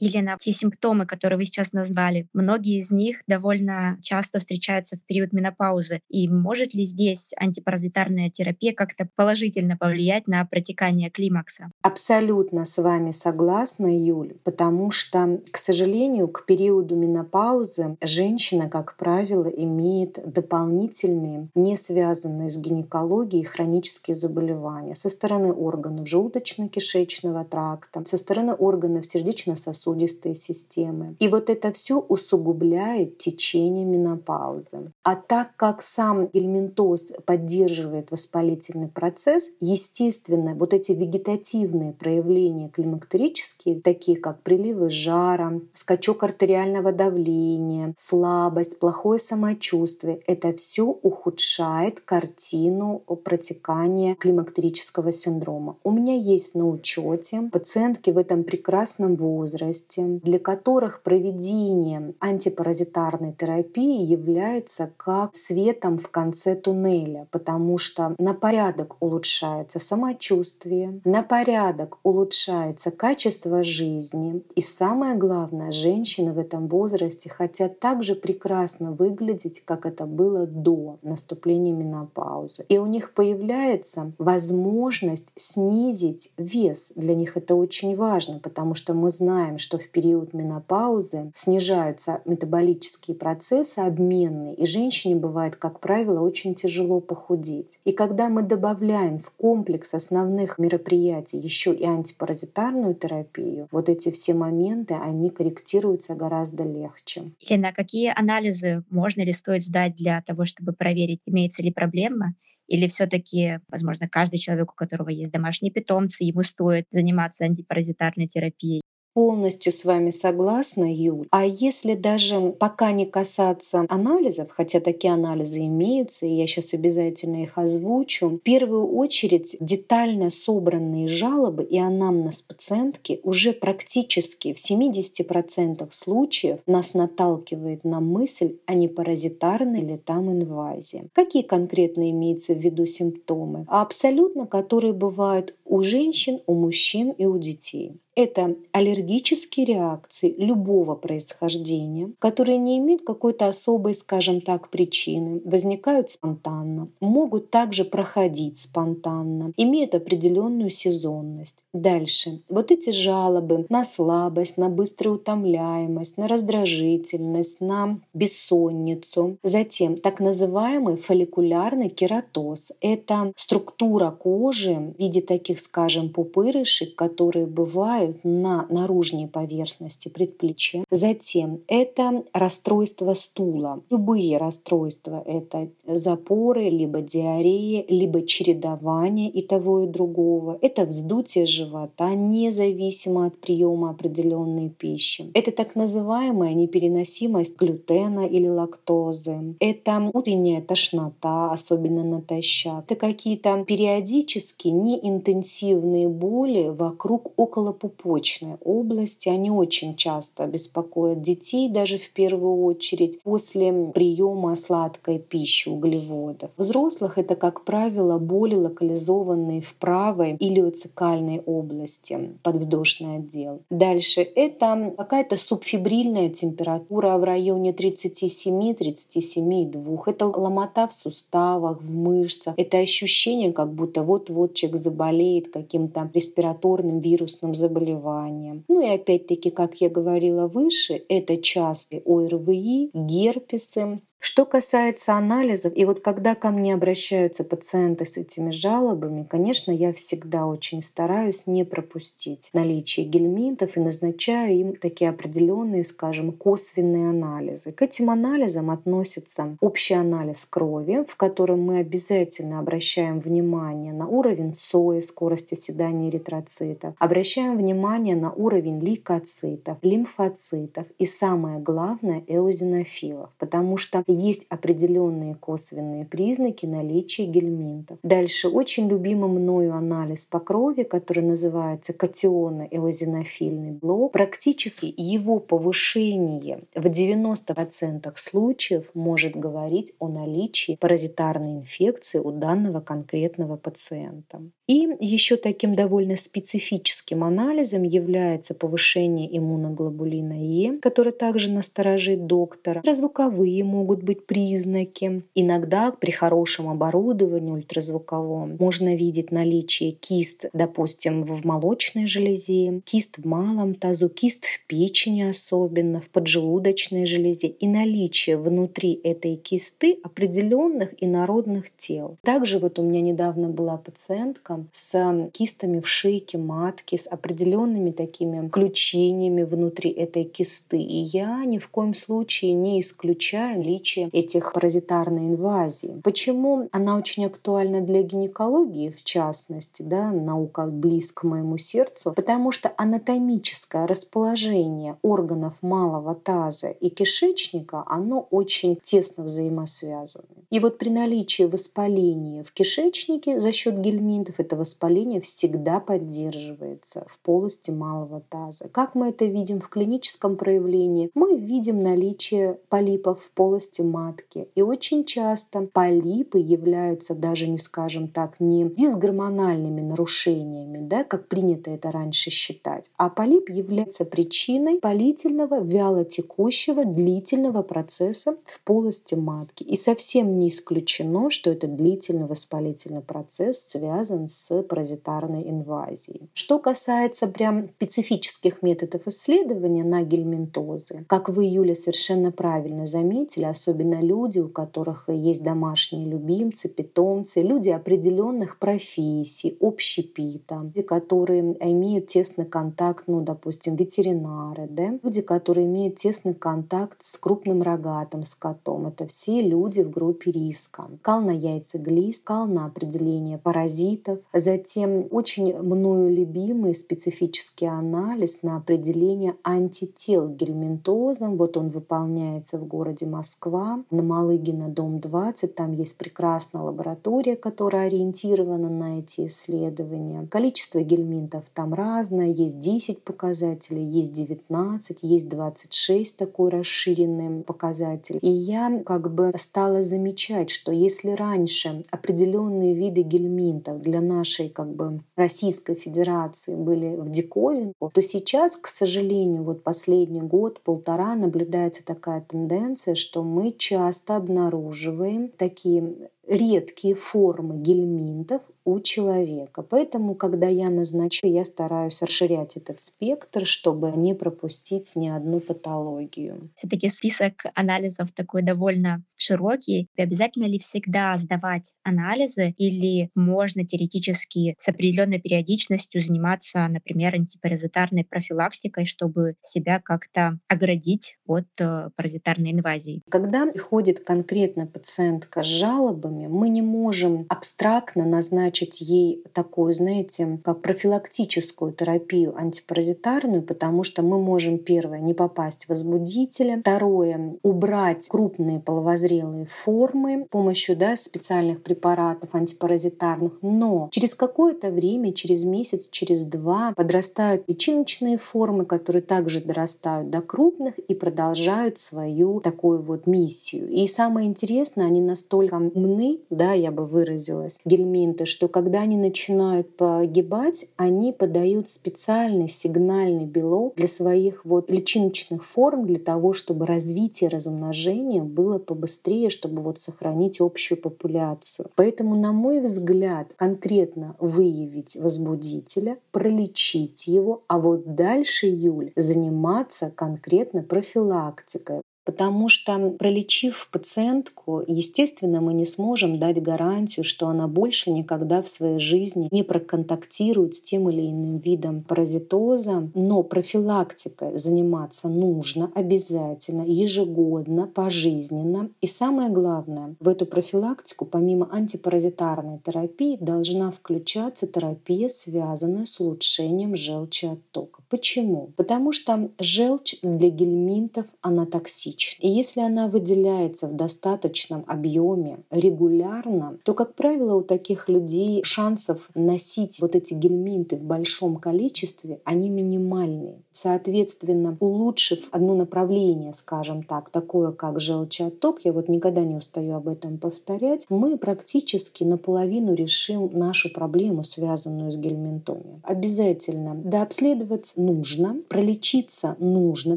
Елена, 0.00 0.36
те 0.40 0.52
симптомы, 0.52 1.06
которые 1.06 1.38
вы 1.38 1.44
сейчас 1.44 1.72
назвали, 1.72 2.28
многие 2.32 2.78
из 2.78 2.90
них 2.90 3.22
довольно 3.26 3.98
часто 4.00 4.38
встречаются 4.38 4.96
в 4.96 5.04
период 5.04 5.32
менопаузы. 5.32 6.00
И 6.08 6.28
может 6.28 6.72
ли 6.72 6.84
здесь 6.84 7.32
антипаразитарная 7.36 8.30
терапия 8.30 8.72
как-то 8.72 9.08
положительно 9.16 9.76
повлиять 9.76 10.28
на 10.28 10.44
протекание 10.44 11.10
климакса? 11.10 11.72
Абсолютно 11.82 12.64
с 12.64 12.78
вами 12.80 13.10
согласна, 13.10 13.88
Юль, 13.88 14.34
потому 14.44 14.92
что, 14.92 15.40
к 15.50 15.56
сожалению, 15.56 16.28
к 16.28 16.46
периоду 16.46 16.94
менопаузы 16.94 17.96
женщина, 18.00 18.68
как 18.68 18.96
правило, 18.96 19.46
имеет 19.46 20.20
дополнительные, 20.24 21.48
не 21.56 21.76
связанные 21.76 22.50
с 22.50 22.56
гинекологией, 22.56 23.44
хронические 23.44 24.14
заболевания 24.14 24.94
со 24.94 25.08
стороны 25.08 25.52
органов 25.52 26.06
желудочно-кишечного 26.06 27.44
тракта, 27.44 28.04
со 28.06 28.16
стороны 28.16 28.54
органов 28.54 29.04
сердечно-сосудистой 29.04 29.87
сосудистой 29.88 30.34
системы. 30.34 31.16
И 31.18 31.28
вот 31.28 31.50
это 31.50 31.72
все 31.72 31.98
усугубляет 31.98 33.18
течение 33.18 33.84
менопаузы. 33.84 34.92
А 35.02 35.16
так 35.16 35.56
как 35.56 35.82
сам 35.82 36.28
гельминтоз 36.28 37.12
поддерживает 37.24 38.10
воспалительный 38.10 38.88
процесс, 38.88 39.50
естественно, 39.60 40.54
вот 40.54 40.74
эти 40.74 40.92
вегетативные 40.92 41.92
проявления 41.92 42.68
климактерические, 42.68 43.80
такие 43.80 44.18
как 44.18 44.42
приливы 44.42 44.90
жара, 44.90 45.60
скачок 45.72 46.22
артериального 46.22 46.92
давления, 46.92 47.94
слабость, 47.96 48.78
плохое 48.78 49.18
самочувствие, 49.18 50.20
это 50.26 50.52
все 50.52 50.84
ухудшает 50.84 52.00
картину 52.00 53.02
протекания 53.24 54.14
климактерического 54.14 55.12
синдрома. 55.12 55.76
У 55.84 55.90
меня 55.90 56.14
есть 56.14 56.54
на 56.54 56.68
учете 56.68 57.42
пациентки 57.52 58.10
в 58.10 58.18
этом 58.18 58.44
прекрасном 58.44 59.16
возрасте, 59.16 59.77
возрасте, 59.78 60.20
для 60.22 60.38
которых 60.38 61.02
проведение 61.02 62.14
антипаразитарной 62.20 63.32
терапии 63.32 64.02
является 64.02 64.90
как 64.96 65.34
светом 65.34 65.98
в 65.98 66.08
конце 66.08 66.54
туннеля, 66.54 67.26
потому 67.30 67.78
что 67.78 68.14
на 68.18 68.34
порядок 68.34 68.96
улучшается 69.00 69.78
самочувствие, 69.78 71.00
на 71.04 71.22
порядок 71.22 71.98
улучшается 72.02 72.90
качество 72.90 73.62
жизни. 73.62 74.42
И 74.56 74.62
самое 74.62 75.14
главное, 75.14 75.72
женщины 75.72 76.32
в 76.32 76.38
этом 76.38 76.68
возрасте 76.68 77.28
хотят 77.30 77.80
также 77.80 78.14
прекрасно 78.14 78.92
выглядеть, 78.92 79.62
как 79.64 79.86
это 79.86 80.06
было 80.06 80.46
до 80.46 80.98
наступления 81.02 81.72
менопаузы. 81.72 82.64
И 82.68 82.78
у 82.78 82.86
них 82.86 83.12
появляется 83.12 84.12
возможность 84.18 85.28
снизить 85.36 86.30
вес. 86.36 86.92
Для 86.96 87.14
них 87.14 87.36
это 87.36 87.54
очень 87.54 87.96
важно, 87.96 88.38
потому 88.38 88.74
что 88.74 88.94
мы 88.94 89.10
знаем, 89.10 89.58
что 89.68 89.76
в 89.76 89.90
период 89.90 90.32
менопаузы 90.32 91.30
снижаются 91.34 92.22
метаболические 92.24 93.14
процессы 93.14 93.80
обменные, 93.80 94.54
и 94.54 94.64
женщине 94.64 95.14
бывает, 95.14 95.56
как 95.56 95.80
правило, 95.80 96.20
очень 96.22 96.54
тяжело 96.54 97.02
похудеть. 97.02 97.78
И 97.84 97.92
когда 97.92 98.30
мы 98.30 98.40
добавляем 98.40 99.18
в 99.18 99.30
комплекс 99.32 99.92
основных 99.92 100.56
мероприятий 100.58 101.36
еще 101.36 101.74
и 101.74 101.84
антипаразитарную 101.84 102.94
терапию, 102.94 103.68
вот 103.70 103.90
эти 103.90 104.10
все 104.10 104.32
моменты, 104.32 104.94
они 104.94 105.28
корректируются 105.28 106.14
гораздо 106.14 106.64
легче. 106.64 107.24
Елена, 107.42 107.68
а 107.68 107.72
какие 107.74 108.10
анализы 108.18 108.84
можно 108.88 109.20
ли 109.20 109.34
стоит 109.34 109.64
сдать 109.64 109.96
для 109.96 110.22
того, 110.22 110.46
чтобы 110.46 110.72
проверить, 110.72 111.20
имеется 111.26 111.62
ли 111.62 111.70
проблема? 111.70 112.32
Или 112.68 112.86
все-таки, 112.86 113.60
возможно, 113.68 114.08
каждый 114.08 114.38
человек, 114.38 114.72
у 114.72 114.74
которого 114.74 115.08
есть 115.08 115.32
домашние 115.32 115.72
питомцы, 115.72 116.24
ему 116.24 116.42
стоит 116.42 116.86
заниматься 116.90 117.44
антипаразитарной 117.44 118.28
терапией? 118.28 118.82
Полностью 119.18 119.72
с 119.72 119.84
вами 119.84 120.10
согласна, 120.10 120.94
Юль. 120.94 121.26
А 121.32 121.44
если 121.44 121.94
даже 121.94 122.38
пока 122.52 122.92
не 122.92 123.04
касаться 123.04 123.84
анализов, 123.88 124.48
хотя 124.48 124.78
такие 124.78 125.12
анализы 125.12 125.58
имеются, 125.66 126.24
и 126.24 126.34
я 126.34 126.46
сейчас 126.46 126.72
обязательно 126.72 127.42
их 127.42 127.58
озвучу, 127.58 128.28
в 128.28 128.38
первую 128.38 128.86
очередь 128.86 129.56
детально 129.58 130.30
собранные 130.30 131.08
жалобы 131.08 131.64
и 131.64 131.76
анамнез 131.78 132.42
пациентки 132.42 133.18
уже 133.24 133.52
практически 133.52 134.52
в 134.52 134.58
70% 134.58 135.88
случаев 135.90 136.60
нас 136.68 136.94
наталкивает 136.94 137.82
на 137.82 137.98
мысль 137.98 138.58
о 138.66 138.74
непаразитарной 138.74 139.80
ли 139.80 139.96
там 139.96 140.30
инвазии. 140.30 141.08
Какие 141.12 141.42
конкретно 141.42 142.08
имеются 142.08 142.54
в 142.54 142.58
виду 142.58 142.86
симптомы? 142.86 143.64
Абсолютно, 143.66 144.46
которые 144.46 144.92
бывают 144.92 145.56
у 145.64 145.82
женщин, 145.82 146.38
у 146.46 146.54
мужчин 146.54 147.10
и 147.10 147.26
у 147.26 147.36
детей 147.36 147.96
это 148.18 148.56
аллергические 148.72 149.64
реакции 149.64 150.34
любого 150.36 150.96
происхождения, 150.96 152.10
которые 152.18 152.58
не 152.58 152.78
имеют 152.78 153.02
какой-то 153.02 153.46
особой, 153.46 153.94
скажем 153.94 154.40
так, 154.40 154.70
причины, 154.70 155.40
возникают 155.44 156.10
спонтанно, 156.10 156.88
могут 157.00 157.50
также 157.50 157.84
проходить 157.84 158.58
спонтанно, 158.58 159.52
имеют 159.56 159.94
определенную 159.94 160.70
сезонность. 160.70 161.54
Дальше. 161.72 162.42
Вот 162.48 162.72
эти 162.72 162.90
жалобы 162.90 163.66
на 163.68 163.84
слабость, 163.84 164.56
на 164.56 164.68
быструю 164.68 165.16
утомляемость, 165.16 166.18
на 166.18 166.26
раздражительность, 166.26 167.60
на 167.60 168.00
бессонницу. 168.14 169.36
Затем 169.44 169.96
так 169.96 170.18
называемый 170.18 170.96
фолликулярный 170.96 171.88
кератоз. 171.88 172.72
Это 172.80 173.32
структура 173.36 174.10
кожи 174.10 174.74
в 174.74 174.98
виде 174.98 175.20
таких, 175.20 175.60
скажем, 175.60 176.08
пупырышек, 176.08 176.96
которые 176.96 177.46
бывают 177.46 178.07
возникают 178.08 178.24
на 178.24 178.66
наружной 178.68 179.28
поверхности 179.28 180.08
предплечья. 180.08 180.84
Затем 180.90 181.60
это 181.68 182.24
расстройство 182.32 183.14
стула. 183.14 183.80
Любые 183.90 184.38
расстройства— 184.38 185.22
это 185.26 185.68
запоры, 185.86 186.68
либо 186.68 187.00
диарея, 187.00 187.84
либо 187.88 188.22
чередование 188.22 189.30
и 189.30 189.42
того, 189.42 189.84
и 189.84 189.86
другого. 189.86 190.58
Это 190.60 190.84
вздутие 190.84 191.46
живота, 191.46 192.14
независимо 192.14 193.26
от 193.26 193.38
приема 193.38 193.90
определенной 193.90 194.68
пищи. 194.68 195.30
Это 195.34 195.52
так 195.52 195.76
называемая 195.76 196.54
непереносимость 196.54 197.58
глютена 197.58 198.26
или 198.26 198.48
лактозы. 198.48 199.54
Это 199.60 200.10
утренняя 200.12 200.60
тошнота, 200.60 201.52
особенно 201.52 202.04
натощак. 202.04 202.84
Это 202.88 202.94
какие-то 202.94 203.64
периодически 203.66 204.68
неинтенсивные 204.68 206.08
боли 206.08 206.68
вокруг 206.68 207.32
около 207.36 207.72
почечной 208.02 208.56
области. 208.64 209.28
Они 209.28 209.50
очень 209.50 209.96
часто 209.96 210.46
беспокоят 210.46 211.20
детей, 211.22 211.68
даже 211.68 211.98
в 211.98 212.10
первую 212.12 212.64
очередь, 212.64 213.20
после 213.22 213.90
приема 213.94 214.56
сладкой 214.56 215.18
пищи, 215.18 215.68
углеводов. 215.68 216.50
Взрослых 216.56 217.18
это, 217.18 217.36
как 217.36 217.64
правило, 217.64 218.18
боли, 218.18 218.54
локализованные 218.54 219.60
в 219.60 219.74
правой 219.74 220.36
илиоцикальной 220.38 221.42
области, 221.44 222.30
подвздошный 222.42 223.16
отдел. 223.16 223.60
Дальше 223.70 224.22
это 224.22 224.94
какая-то 224.96 225.36
субфибрильная 225.36 226.30
температура 226.30 227.18
в 227.18 227.24
районе 227.24 227.72
37-37,2. 227.72 230.02
Это 230.06 230.26
ломота 230.26 230.86
в 230.86 230.92
суставах, 230.92 231.82
в 231.82 231.90
мышцах. 231.90 232.54
Это 232.56 232.78
ощущение, 232.78 233.52
как 233.52 233.72
будто 233.72 234.02
вот-вот 234.02 234.54
человек 234.54 234.80
заболеет 234.80 235.52
каким-то 235.52 236.08
респираторным 236.14 237.00
вирусным 237.00 237.54
заболеванием 237.54 237.87
заболеваниям. 237.88 238.64
Ну 238.68 238.80
и 238.80 238.88
опять-таки, 238.88 239.50
как 239.50 239.80
я 239.80 239.88
говорила 239.88 240.46
выше, 240.46 241.02
это 241.08 241.36
частые 241.36 242.02
ОРВИ, 242.04 242.90
герпесы, 242.92 244.00
Что 244.20 244.44
касается 244.44 245.14
анализов, 245.14 245.72
и 245.76 245.84
вот 245.84 246.00
когда 246.00 246.34
ко 246.34 246.50
мне 246.50 246.74
обращаются 246.74 247.44
пациенты 247.44 248.04
с 248.04 248.16
этими 248.16 248.50
жалобами, 248.50 249.22
конечно, 249.22 249.70
я 249.70 249.92
всегда 249.92 250.46
очень 250.46 250.82
стараюсь 250.82 251.46
не 251.46 251.64
пропустить 251.64 252.50
наличие 252.52 253.06
гельминтов 253.06 253.76
и 253.76 253.80
назначаю 253.80 254.58
им 254.58 254.76
такие 254.76 255.10
определенные, 255.10 255.84
скажем, 255.84 256.32
косвенные 256.32 257.10
анализы. 257.10 257.70
К 257.70 257.82
этим 257.82 258.10
анализам 258.10 258.70
относится 258.70 259.56
общий 259.60 259.94
анализ 259.94 260.44
крови, 260.50 261.04
в 261.08 261.14
котором 261.14 261.62
мы 261.62 261.78
обязательно 261.78 262.58
обращаем 262.58 263.20
внимание 263.20 263.92
на 263.92 264.08
уровень 264.08 264.54
сои, 264.54 264.98
скорость 264.98 265.52
оседания 265.52 266.10
эритроцитов, 266.10 266.94
обращаем 266.98 267.56
внимание 267.56 268.16
на 268.16 268.32
уровень 268.32 268.80
лейкоцитов, 268.80 269.78
лимфоцитов 269.82 270.86
и 270.98 271.06
самое 271.06 271.60
главное 271.60 272.24
эозинофилов, 272.26 273.30
потому 273.38 273.76
что 273.76 274.02
есть 274.12 274.46
определенные 274.48 275.34
косвенные 275.34 276.04
признаки 276.04 276.66
наличия 276.66 277.26
гельминтов. 277.26 277.98
Дальше 278.02 278.48
очень 278.48 278.88
любимый 278.88 279.28
мною 279.30 279.74
анализ 279.74 280.24
по 280.24 280.40
крови, 280.40 280.82
который 280.82 281.22
называется 281.22 281.92
катионно-эозинофильный 281.92 283.72
блок. 283.72 284.12
Практически 284.12 284.92
его 284.96 285.38
повышение 285.38 286.60
в 286.74 286.86
90% 286.86 288.12
случаев 288.16 288.84
может 288.94 289.36
говорить 289.36 289.92
о 289.98 290.08
наличии 290.08 290.76
паразитарной 290.80 291.52
инфекции 291.58 292.18
у 292.18 292.30
данного 292.30 292.80
конкретного 292.80 293.56
пациента. 293.56 294.40
И 294.66 294.86
еще 295.00 295.36
таким 295.36 295.74
довольно 295.74 296.16
специфическим 296.16 297.24
анализом 297.24 297.84
является 297.84 298.54
повышение 298.54 299.36
иммуноглобулина 299.38 300.44
Е, 300.44 300.78
который 300.78 301.12
также 301.12 301.50
насторожит 301.50 302.26
доктора. 302.26 302.82
Раззвуковые 302.84 303.64
могут 303.64 303.97
быть 304.02 304.26
признаки. 304.26 305.22
Иногда 305.34 305.92
при 305.92 306.10
хорошем 306.10 306.68
оборудовании 306.68 307.52
ультразвуковом 307.52 308.56
можно 308.58 308.94
видеть 308.94 309.30
наличие 309.30 309.92
кист, 309.92 310.46
допустим, 310.52 311.24
в 311.24 311.44
молочной 311.44 312.06
железе, 312.06 312.80
кист 312.84 313.18
в 313.18 313.26
малом 313.26 313.74
тазу, 313.74 314.08
кист 314.08 314.44
в 314.44 314.66
печени 314.66 315.22
особенно, 315.22 316.00
в 316.00 316.08
поджелудочной 316.08 317.06
железе 317.06 317.48
и 317.48 317.66
наличие 317.66 318.36
внутри 318.36 318.98
этой 319.02 319.36
кисты 319.36 319.98
определенных 320.02 320.90
инородных 321.02 321.74
тел. 321.76 322.16
Также 322.22 322.58
вот 322.58 322.78
у 322.78 322.82
меня 322.82 323.00
недавно 323.00 323.48
была 323.48 323.76
пациентка, 323.76 324.64
с 324.72 325.30
кистами 325.32 325.80
в 325.80 325.88
шейке 325.88 326.38
матки, 326.38 326.96
с 326.96 327.06
определенными 327.06 327.90
такими 327.90 328.48
включениями 328.48 329.42
внутри 329.42 329.90
этой 329.90 330.24
кисты. 330.24 330.80
И 330.80 330.98
я 330.98 331.44
ни 331.44 331.58
в 331.58 331.68
коем 331.68 331.94
случае 331.94 332.52
не 332.52 332.80
исключаю 332.80 333.62
наличие 333.88 334.08
этих 334.12 334.52
паразитарной 334.52 335.28
инвазий. 335.28 336.00
Почему 336.02 336.68
она 336.72 336.96
очень 336.96 337.26
актуальна 337.26 337.80
для 337.80 338.02
гинекологии, 338.02 338.90
в 338.90 339.02
частности, 339.04 339.82
да, 339.82 340.12
наука 340.12 340.66
близка 340.66 341.08
к 341.20 341.24
моему 341.24 341.56
сердцу? 341.58 342.12
Потому 342.12 342.52
что 342.52 342.72
анатомическое 342.76 343.86
расположение 343.86 344.96
органов 345.02 345.54
малого 345.62 346.14
таза 346.14 346.68
и 346.68 346.90
кишечника, 346.90 347.82
оно 347.86 348.28
очень 348.30 348.78
тесно 348.82 349.24
взаимосвязано. 349.24 350.24
И 350.50 350.60
вот 350.60 350.78
при 350.78 350.90
наличии 350.90 351.44
воспаления 351.44 352.42
в 352.42 352.52
кишечнике 352.52 353.40
за 353.40 353.52
счет 353.52 353.78
гельминтов 353.80 354.36
это 354.38 354.56
воспаление 354.56 355.20
всегда 355.20 355.80
поддерживается 355.80 357.06
в 357.08 357.18
полости 357.20 357.70
малого 357.70 358.22
таза. 358.28 358.68
Как 358.68 358.94
мы 358.94 359.08
это 359.08 359.24
видим 359.24 359.60
в 359.60 359.68
клиническом 359.68 360.36
проявлении? 360.36 361.10
Мы 361.14 361.38
видим 361.38 361.82
наличие 361.82 362.58
полипов 362.68 363.22
в 363.22 363.30
полости 363.30 363.77
матки. 363.84 364.48
И 364.54 364.62
очень 364.62 365.04
часто 365.04 365.62
полипы 365.72 366.38
являются 366.38 367.14
даже, 367.14 367.48
не 367.48 367.58
скажем 367.58 368.08
так, 368.08 368.40
не 368.40 368.64
дисгормональными 368.64 369.80
нарушениями, 369.80 370.78
да, 370.86 371.04
как 371.04 371.28
принято 371.28 371.70
это 371.70 371.90
раньше 371.90 372.30
считать, 372.30 372.90
а 372.96 373.08
полип 373.08 373.48
является 373.50 374.04
причиной 374.04 374.78
полительного, 374.80 375.60
вялотекущего, 375.60 376.84
длительного 376.84 377.62
процесса 377.62 378.36
в 378.44 378.60
полости 378.62 379.14
матки. 379.14 379.62
И 379.62 379.76
совсем 379.76 380.38
не 380.38 380.48
исключено, 380.48 381.30
что 381.30 381.50
этот 381.50 381.76
длительный 381.76 382.26
воспалительный 382.26 383.02
процесс 383.02 383.60
связан 383.60 384.28
с 384.28 384.62
паразитарной 384.62 385.48
инвазией. 385.48 386.28
Что 386.32 386.58
касается 386.58 387.26
прям 387.26 387.68
специфических 387.76 388.62
методов 388.62 389.06
исследования 389.06 389.84
на 389.84 390.02
гельминтозы, 390.02 391.04
как 391.06 391.28
вы, 391.28 391.44
Юля, 391.44 391.74
совершенно 391.74 392.32
правильно 392.32 392.86
заметили, 392.86 393.44
особенно 393.44 393.67
люди, 393.72 394.38
у 394.38 394.48
которых 394.48 395.08
есть 395.08 395.42
домашние 395.42 396.06
любимцы, 396.06 396.68
питомцы, 396.68 397.42
люди 397.42 397.70
определенных 397.70 398.58
профессий, 398.58 399.56
общепита, 399.60 400.70
которые 400.86 401.56
имеют 401.60 402.06
тесный 402.06 402.44
контакт, 402.46 403.04
ну, 403.06 403.20
допустим, 403.20 403.76
ветеринары, 403.76 404.66
да, 404.70 404.98
люди, 405.02 405.20
которые 405.20 405.66
имеют 405.66 405.96
тесный 405.96 406.34
контакт 406.34 407.02
с 407.02 407.18
крупным 407.18 407.62
рогатым 407.62 408.24
скотом. 408.24 408.86
Это 408.86 409.06
все 409.06 409.42
люди 409.42 409.82
в 409.82 409.90
группе 409.90 410.30
риска. 410.30 410.88
Кал 411.02 411.20
на 411.20 411.32
яйцеглист, 411.32 412.24
кал 412.24 412.46
на 412.46 412.66
определение 412.66 413.38
паразитов, 413.38 414.18
Затем 414.32 415.08
очень 415.10 415.56
мною 415.58 416.14
любимый 416.14 416.74
специфический 416.74 417.66
анализ 417.66 418.42
на 418.42 418.56
определение 418.56 419.34
антител 419.42 420.28
к 420.28 420.36
гельминтозам. 420.36 421.36
Вот 421.36 421.56
он 421.56 421.70
выполняется 421.70 422.58
в 422.58 422.66
городе 422.66 423.06
Москва, 423.06 423.57
на 423.90 424.02
Малыгина, 424.02 424.68
дом 424.68 425.00
20. 425.00 425.54
Там 425.54 425.72
есть 425.72 425.96
прекрасная 425.96 426.62
лаборатория, 426.62 427.36
которая 427.36 427.86
ориентирована 427.86 428.68
на 428.68 429.00
эти 429.00 429.26
исследования. 429.26 430.26
Количество 430.30 430.80
гельминтов 430.80 431.44
там 431.54 431.74
разное. 431.74 432.28
Есть 432.28 432.58
10 432.58 433.02
показателей, 433.02 433.84
есть 433.84 434.12
19, 434.12 434.98
есть 435.02 435.28
26 435.28 436.16
такой 436.16 436.50
расширенный 436.50 437.42
показатель. 437.42 438.18
И 438.22 438.30
я 438.30 438.82
как 438.84 439.12
бы 439.12 439.32
стала 439.36 439.82
замечать, 439.82 440.50
что 440.50 440.72
если 440.72 441.10
раньше 441.10 441.84
определенные 441.90 442.74
виды 442.74 443.02
гельминтов 443.02 443.80
для 443.80 444.00
нашей 444.00 444.48
как 444.48 444.74
бы 444.74 445.00
Российской 445.16 445.74
Федерации 445.74 446.54
были 446.54 446.96
в 446.96 447.10
диковинку, 447.10 447.90
то 447.92 448.02
сейчас, 448.02 448.56
к 448.56 448.66
сожалению, 448.66 449.44
вот 449.44 449.62
последний 449.62 450.20
год-полтора 450.20 451.14
наблюдается 451.14 451.84
такая 451.84 452.20
тенденция, 452.20 452.94
что 452.94 453.22
мы 453.22 453.37
часто 453.56 454.16
обнаруживаем 454.16 455.28
такие 455.28 456.10
редкие 456.26 456.94
формы 456.94 457.56
гельминтов 457.56 458.42
у 458.68 458.80
человека. 458.80 459.62
Поэтому, 459.62 460.14
когда 460.14 460.46
я 460.46 460.68
назначаю, 460.68 461.32
я 461.32 461.46
стараюсь 461.46 462.02
расширять 462.02 462.58
этот 462.58 462.80
спектр, 462.80 463.46
чтобы 463.46 463.92
не 463.92 464.14
пропустить 464.14 464.94
ни 464.94 465.08
одну 465.08 465.40
патологию. 465.40 466.50
Все-таки 466.54 466.90
список 466.90 467.32
анализов 467.54 468.12
такой 468.12 468.42
довольно 468.42 469.02
широкий. 469.16 469.88
И 469.96 470.02
обязательно 470.02 470.44
ли 470.44 470.58
всегда 470.58 471.16
сдавать 471.16 471.72
анализы 471.82 472.54
или 472.58 473.10
можно 473.14 473.66
теоретически 473.66 474.54
с 474.58 474.68
определенной 474.68 475.18
периодичностью 475.18 476.02
заниматься, 476.02 476.68
например, 476.68 477.14
антипаразитарной 477.14 478.04
профилактикой, 478.04 478.84
чтобы 478.84 479.36
себя 479.42 479.80
как-то 479.82 480.38
оградить 480.46 481.16
от 481.26 481.46
э, 481.58 481.88
паразитарной 481.96 482.52
инвазии? 482.52 483.02
Когда 483.10 483.46
приходит 483.46 484.00
конкретно 484.00 484.66
пациентка 484.66 485.42
с 485.42 485.46
жалобами, 485.46 486.26
мы 486.26 486.50
не 486.50 486.62
можем 486.62 487.24
абстрактно 487.30 488.04
назначить 488.04 488.57
назначить 488.58 488.80
ей 488.80 489.24
такую, 489.32 489.72
знаете, 489.72 490.40
как 490.44 490.62
профилактическую 490.62 491.72
терапию 491.72 492.36
антипаразитарную, 492.36 493.42
потому 493.42 493.82
что 493.82 494.02
мы 494.02 494.18
можем, 494.18 494.58
первое, 494.58 495.00
не 495.00 495.14
попасть 495.14 495.66
в 495.66 495.68
возбудителя, 495.68 496.60
второе, 496.60 497.36
убрать 497.42 498.06
крупные 498.08 498.60
половозрелые 498.60 499.46
формы 499.46 500.24
с 500.26 500.30
помощью 500.30 500.76
да, 500.76 500.96
специальных 500.96 501.62
препаратов 501.62 502.34
антипаразитарных, 502.34 503.38
но 503.42 503.88
через 503.90 504.14
какое-то 504.14 504.70
время, 504.70 505.12
через 505.12 505.44
месяц, 505.44 505.88
через 505.90 506.24
два 506.24 506.72
подрастают 506.76 507.44
личиночные 507.46 508.18
формы, 508.18 508.64
которые 508.64 509.02
также 509.02 509.40
дорастают 509.40 510.10
до 510.10 510.20
крупных 510.20 510.78
и 510.78 510.94
продолжают 510.94 511.78
свою 511.78 512.40
такую 512.40 512.82
вот 512.82 513.06
миссию. 513.06 513.68
И 513.68 513.86
самое 513.86 514.28
интересное, 514.28 514.86
они 514.86 515.00
настолько 515.00 515.54
умны, 515.54 516.20
да, 516.30 516.52
я 516.52 516.70
бы 516.70 516.86
выразилась, 516.86 517.58
гельминты, 517.64 518.24
что 518.24 518.47
когда 518.48 518.80
они 518.80 518.96
начинают 518.96 519.76
погибать, 519.76 520.66
они 520.76 521.12
подают 521.12 521.68
специальный 521.68 522.48
сигнальный 522.48 523.26
белок 523.26 523.74
для 523.76 523.88
своих 523.88 524.44
вот 524.44 524.70
личиночных 524.70 525.44
форм, 525.44 525.86
для 525.86 525.98
того, 525.98 526.32
чтобы 526.32 526.66
развитие 526.66 527.30
размножения 527.30 528.22
было 528.22 528.58
побыстрее, 528.58 529.30
чтобы 529.30 529.62
вот 529.62 529.78
сохранить 529.78 530.40
общую 530.40 530.80
популяцию. 530.80 531.70
Поэтому, 531.76 532.14
на 532.16 532.32
мой 532.32 532.60
взгляд, 532.60 533.28
конкретно 533.36 534.16
выявить 534.18 534.96
возбудителя, 534.96 535.98
пролечить 536.12 537.06
его, 537.06 537.42
а 537.46 537.58
вот 537.58 537.94
дальше, 537.94 538.46
Юль, 538.46 538.92
заниматься 538.96 539.92
конкретно 539.94 540.62
профилактикой. 540.62 541.82
Потому 542.08 542.48
что 542.48 542.88
пролечив 542.98 543.68
пациентку, 543.70 544.62
естественно, 544.66 545.42
мы 545.42 545.52
не 545.52 545.66
сможем 545.66 546.18
дать 546.18 546.42
гарантию, 546.42 547.04
что 547.04 547.28
она 547.28 547.48
больше 547.48 547.90
никогда 547.90 548.40
в 548.40 548.48
своей 548.48 548.78
жизни 548.78 549.28
не 549.30 549.42
проконтактирует 549.42 550.54
с 550.54 550.62
тем 550.62 550.88
или 550.88 551.02
иным 551.02 551.36
видом 551.36 551.82
паразитоза. 551.82 552.90
Но 552.94 553.22
профилактикой 553.22 554.38
заниматься 554.38 555.08
нужно 555.08 555.70
обязательно, 555.74 556.62
ежегодно, 556.62 557.66
пожизненно. 557.66 558.70
И 558.80 558.86
самое 558.86 559.28
главное, 559.28 559.94
в 560.00 560.08
эту 560.08 560.24
профилактику 560.24 561.04
помимо 561.04 561.46
антипаразитарной 561.52 562.58
терапии 562.64 563.18
должна 563.20 563.70
включаться 563.70 564.46
терапия, 564.46 565.10
связанная 565.10 565.84
с 565.84 566.00
улучшением 566.00 566.74
желчи 566.74 567.26
оттока. 567.26 567.82
Почему? 567.88 568.50
Потому 568.56 568.92
что 568.92 569.30
желчь 569.38 569.96
для 570.02 570.28
гельминтов, 570.28 571.06
она 571.22 571.46
токсична. 571.46 572.26
И 572.26 572.28
если 572.28 572.60
она 572.60 572.88
выделяется 572.88 573.66
в 573.66 573.74
достаточном 573.74 574.64
объеме 574.66 575.38
регулярно, 575.50 576.58
то, 576.64 576.74
как 576.74 576.94
правило, 576.94 577.36
у 577.36 577.42
таких 577.42 577.88
людей 577.88 578.42
шансов 578.44 579.08
носить 579.14 579.80
вот 579.80 579.94
эти 579.94 580.14
гельминты 580.14 580.76
в 580.76 580.82
большом 580.82 581.36
количестве, 581.36 582.20
они 582.24 582.50
минимальные. 582.50 583.42
Соответственно, 583.52 584.56
улучшив 584.60 585.28
одно 585.32 585.54
направление, 585.54 586.32
скажем 586.32 586.82
так, 586.82 587.10
такое 587.10 587.52
как 587.52 587.80
желчеотток, 587.80 588.60
я 588.64 588.72
вот 588.72 588.88
никогда 588.88 589.22
не 589.22 589.34
устаю 589.34 589.74
об 589.74 589.88
этом 589.88 590.18
повторять, 590.18 590.86
мы 590.88 591.16
практически 591.16 592.04
наполовину 592.04 592.74
решим 592.74 593.30
нашу 593.32 593.72
проблему, 593.72 594.24
связанную 594.24 594.92
с 594.92 594.96
гельминтомией. 594.96 595.80
Обязательно 595.82 596.74
дообследовать 596.74 597.72
нужно, 597.78 598.36
пролечиться 598.48 599.36
нужно 599.38 599.96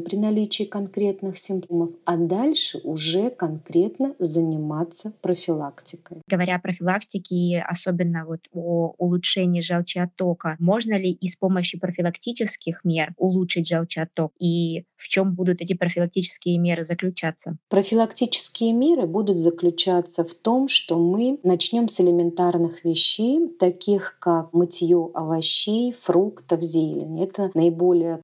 при 0.00 0.16
наличии 0.16 0.64
конкретных 0.64 1.38
симптомов, 1.38 1.90
а 2.04 2.16
дальше 2.16 2.80
уже 2.84 3.30
конкретно 3.30 4.14
заниматься 4.18 5.12
профилактикой. 5.20 6.22
Говоря 6.26 6.56
о 6.56 6.60
профилактике, 6.60 7.64
особенно 7.68 8.24
вот 8.24 8.40
о 8.52 8.94
улучшении 8.98 9.60
желчеоттока, 9.60 10.56
можно 10.58 10.96
ли 10.96 11.10
и 11.10 11.28
с 11.28 11.36
помощью 11.36 11.80
профилактических 11.80 12.84
мер 12.84 13.12
улучшить 13.18 13.68
желчеотток? 13.68 14.32
И 14.38 14.84
в 14.96 15.08
чем 15.08 15.34
будут 15.34 15.60
эти 15.60 15.74
профилактические 15.74 16.58
меры 16.58 16.84
заключаться? 16.84 17.56
Профилактические 17.68 18.72
меры 18.72 19.06
будут 19.06 19.38
заключаться 19.38 20.24
в 20.24 20.32
том, 20.34 20.68
что 20.68 20.98
мы 20.98 21.38
начнем 21.42 21.88
с 21.88 22.00
элементарных 22.00 22.84
вещей, 22.84 23.48
таких 23.58 24.16
как 24.20 24.52
мытье 24.52 25.10
овощей, 25.14 25.92
фруктов, 25.92 26.62
зелени. 26.62 27.24
Это 27.24 27.50
наиболее 27.54 27.71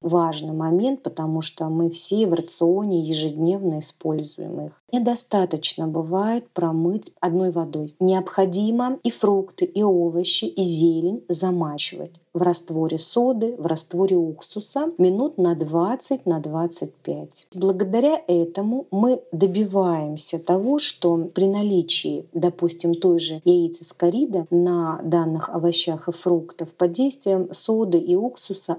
важный 0.01 0.53
момент, 0.53 1.03
потому 1.03 1.41
что 1.41 1.69
мы 1.69 1.91
все 1.91 2.27
в 2.27 2.35
рационе 2.35 3.01
ежедневно 3.01 3.81
используем 3.81 4.67
их. 4.67 4.73
Недостаточно 4.91 5.87
бывает 5.87 6.49
промыть 6.51 7.13
одной 7.21 7.51
водой. 7.51 7.95
Необходимо 8.01 8.99
и 9.03 9.11
фрукты, 9.11 9.67
и 9.67 9.83
овощи, 9.83 10.47
и 10.47 10.63
зелень 10.63 11.23
замачивать 11.29 12.13
в 12.39 12.43
растворе 12.43 12.99
соды, 12.99 13.57
в 13.59 13.67
растворе 13.67 14.17
уксуса 14.17 14.93
минут 14.97 15.39
на 15.39 15.55
20 15.55 16.25
на 16.25 16.41
25. 16.41 17.49
Благодаря 17.55 18.23
этому 18.29 18.87
мы 18.91 19.21
добиваемся 19.33 20.39
того, 20.39 20.79
что 20.79 21.17
при 21.35 21.47
наличии, 21.47 22.27
допустим, 22.33 22.95
той 22.95 23.19
же 23.19 23.43
яйцескорида 23.45 24.47
на 24.51 25.01
данных 25.03 25.49
овощах 25.49 26.09
и 26.09 26.13
фруктах 26.13 26.69
под 26.71 26.93
действием 26.93 27.53
соды 27.53 27.99
и 27.99 28.15
уксуса 28.15 28.79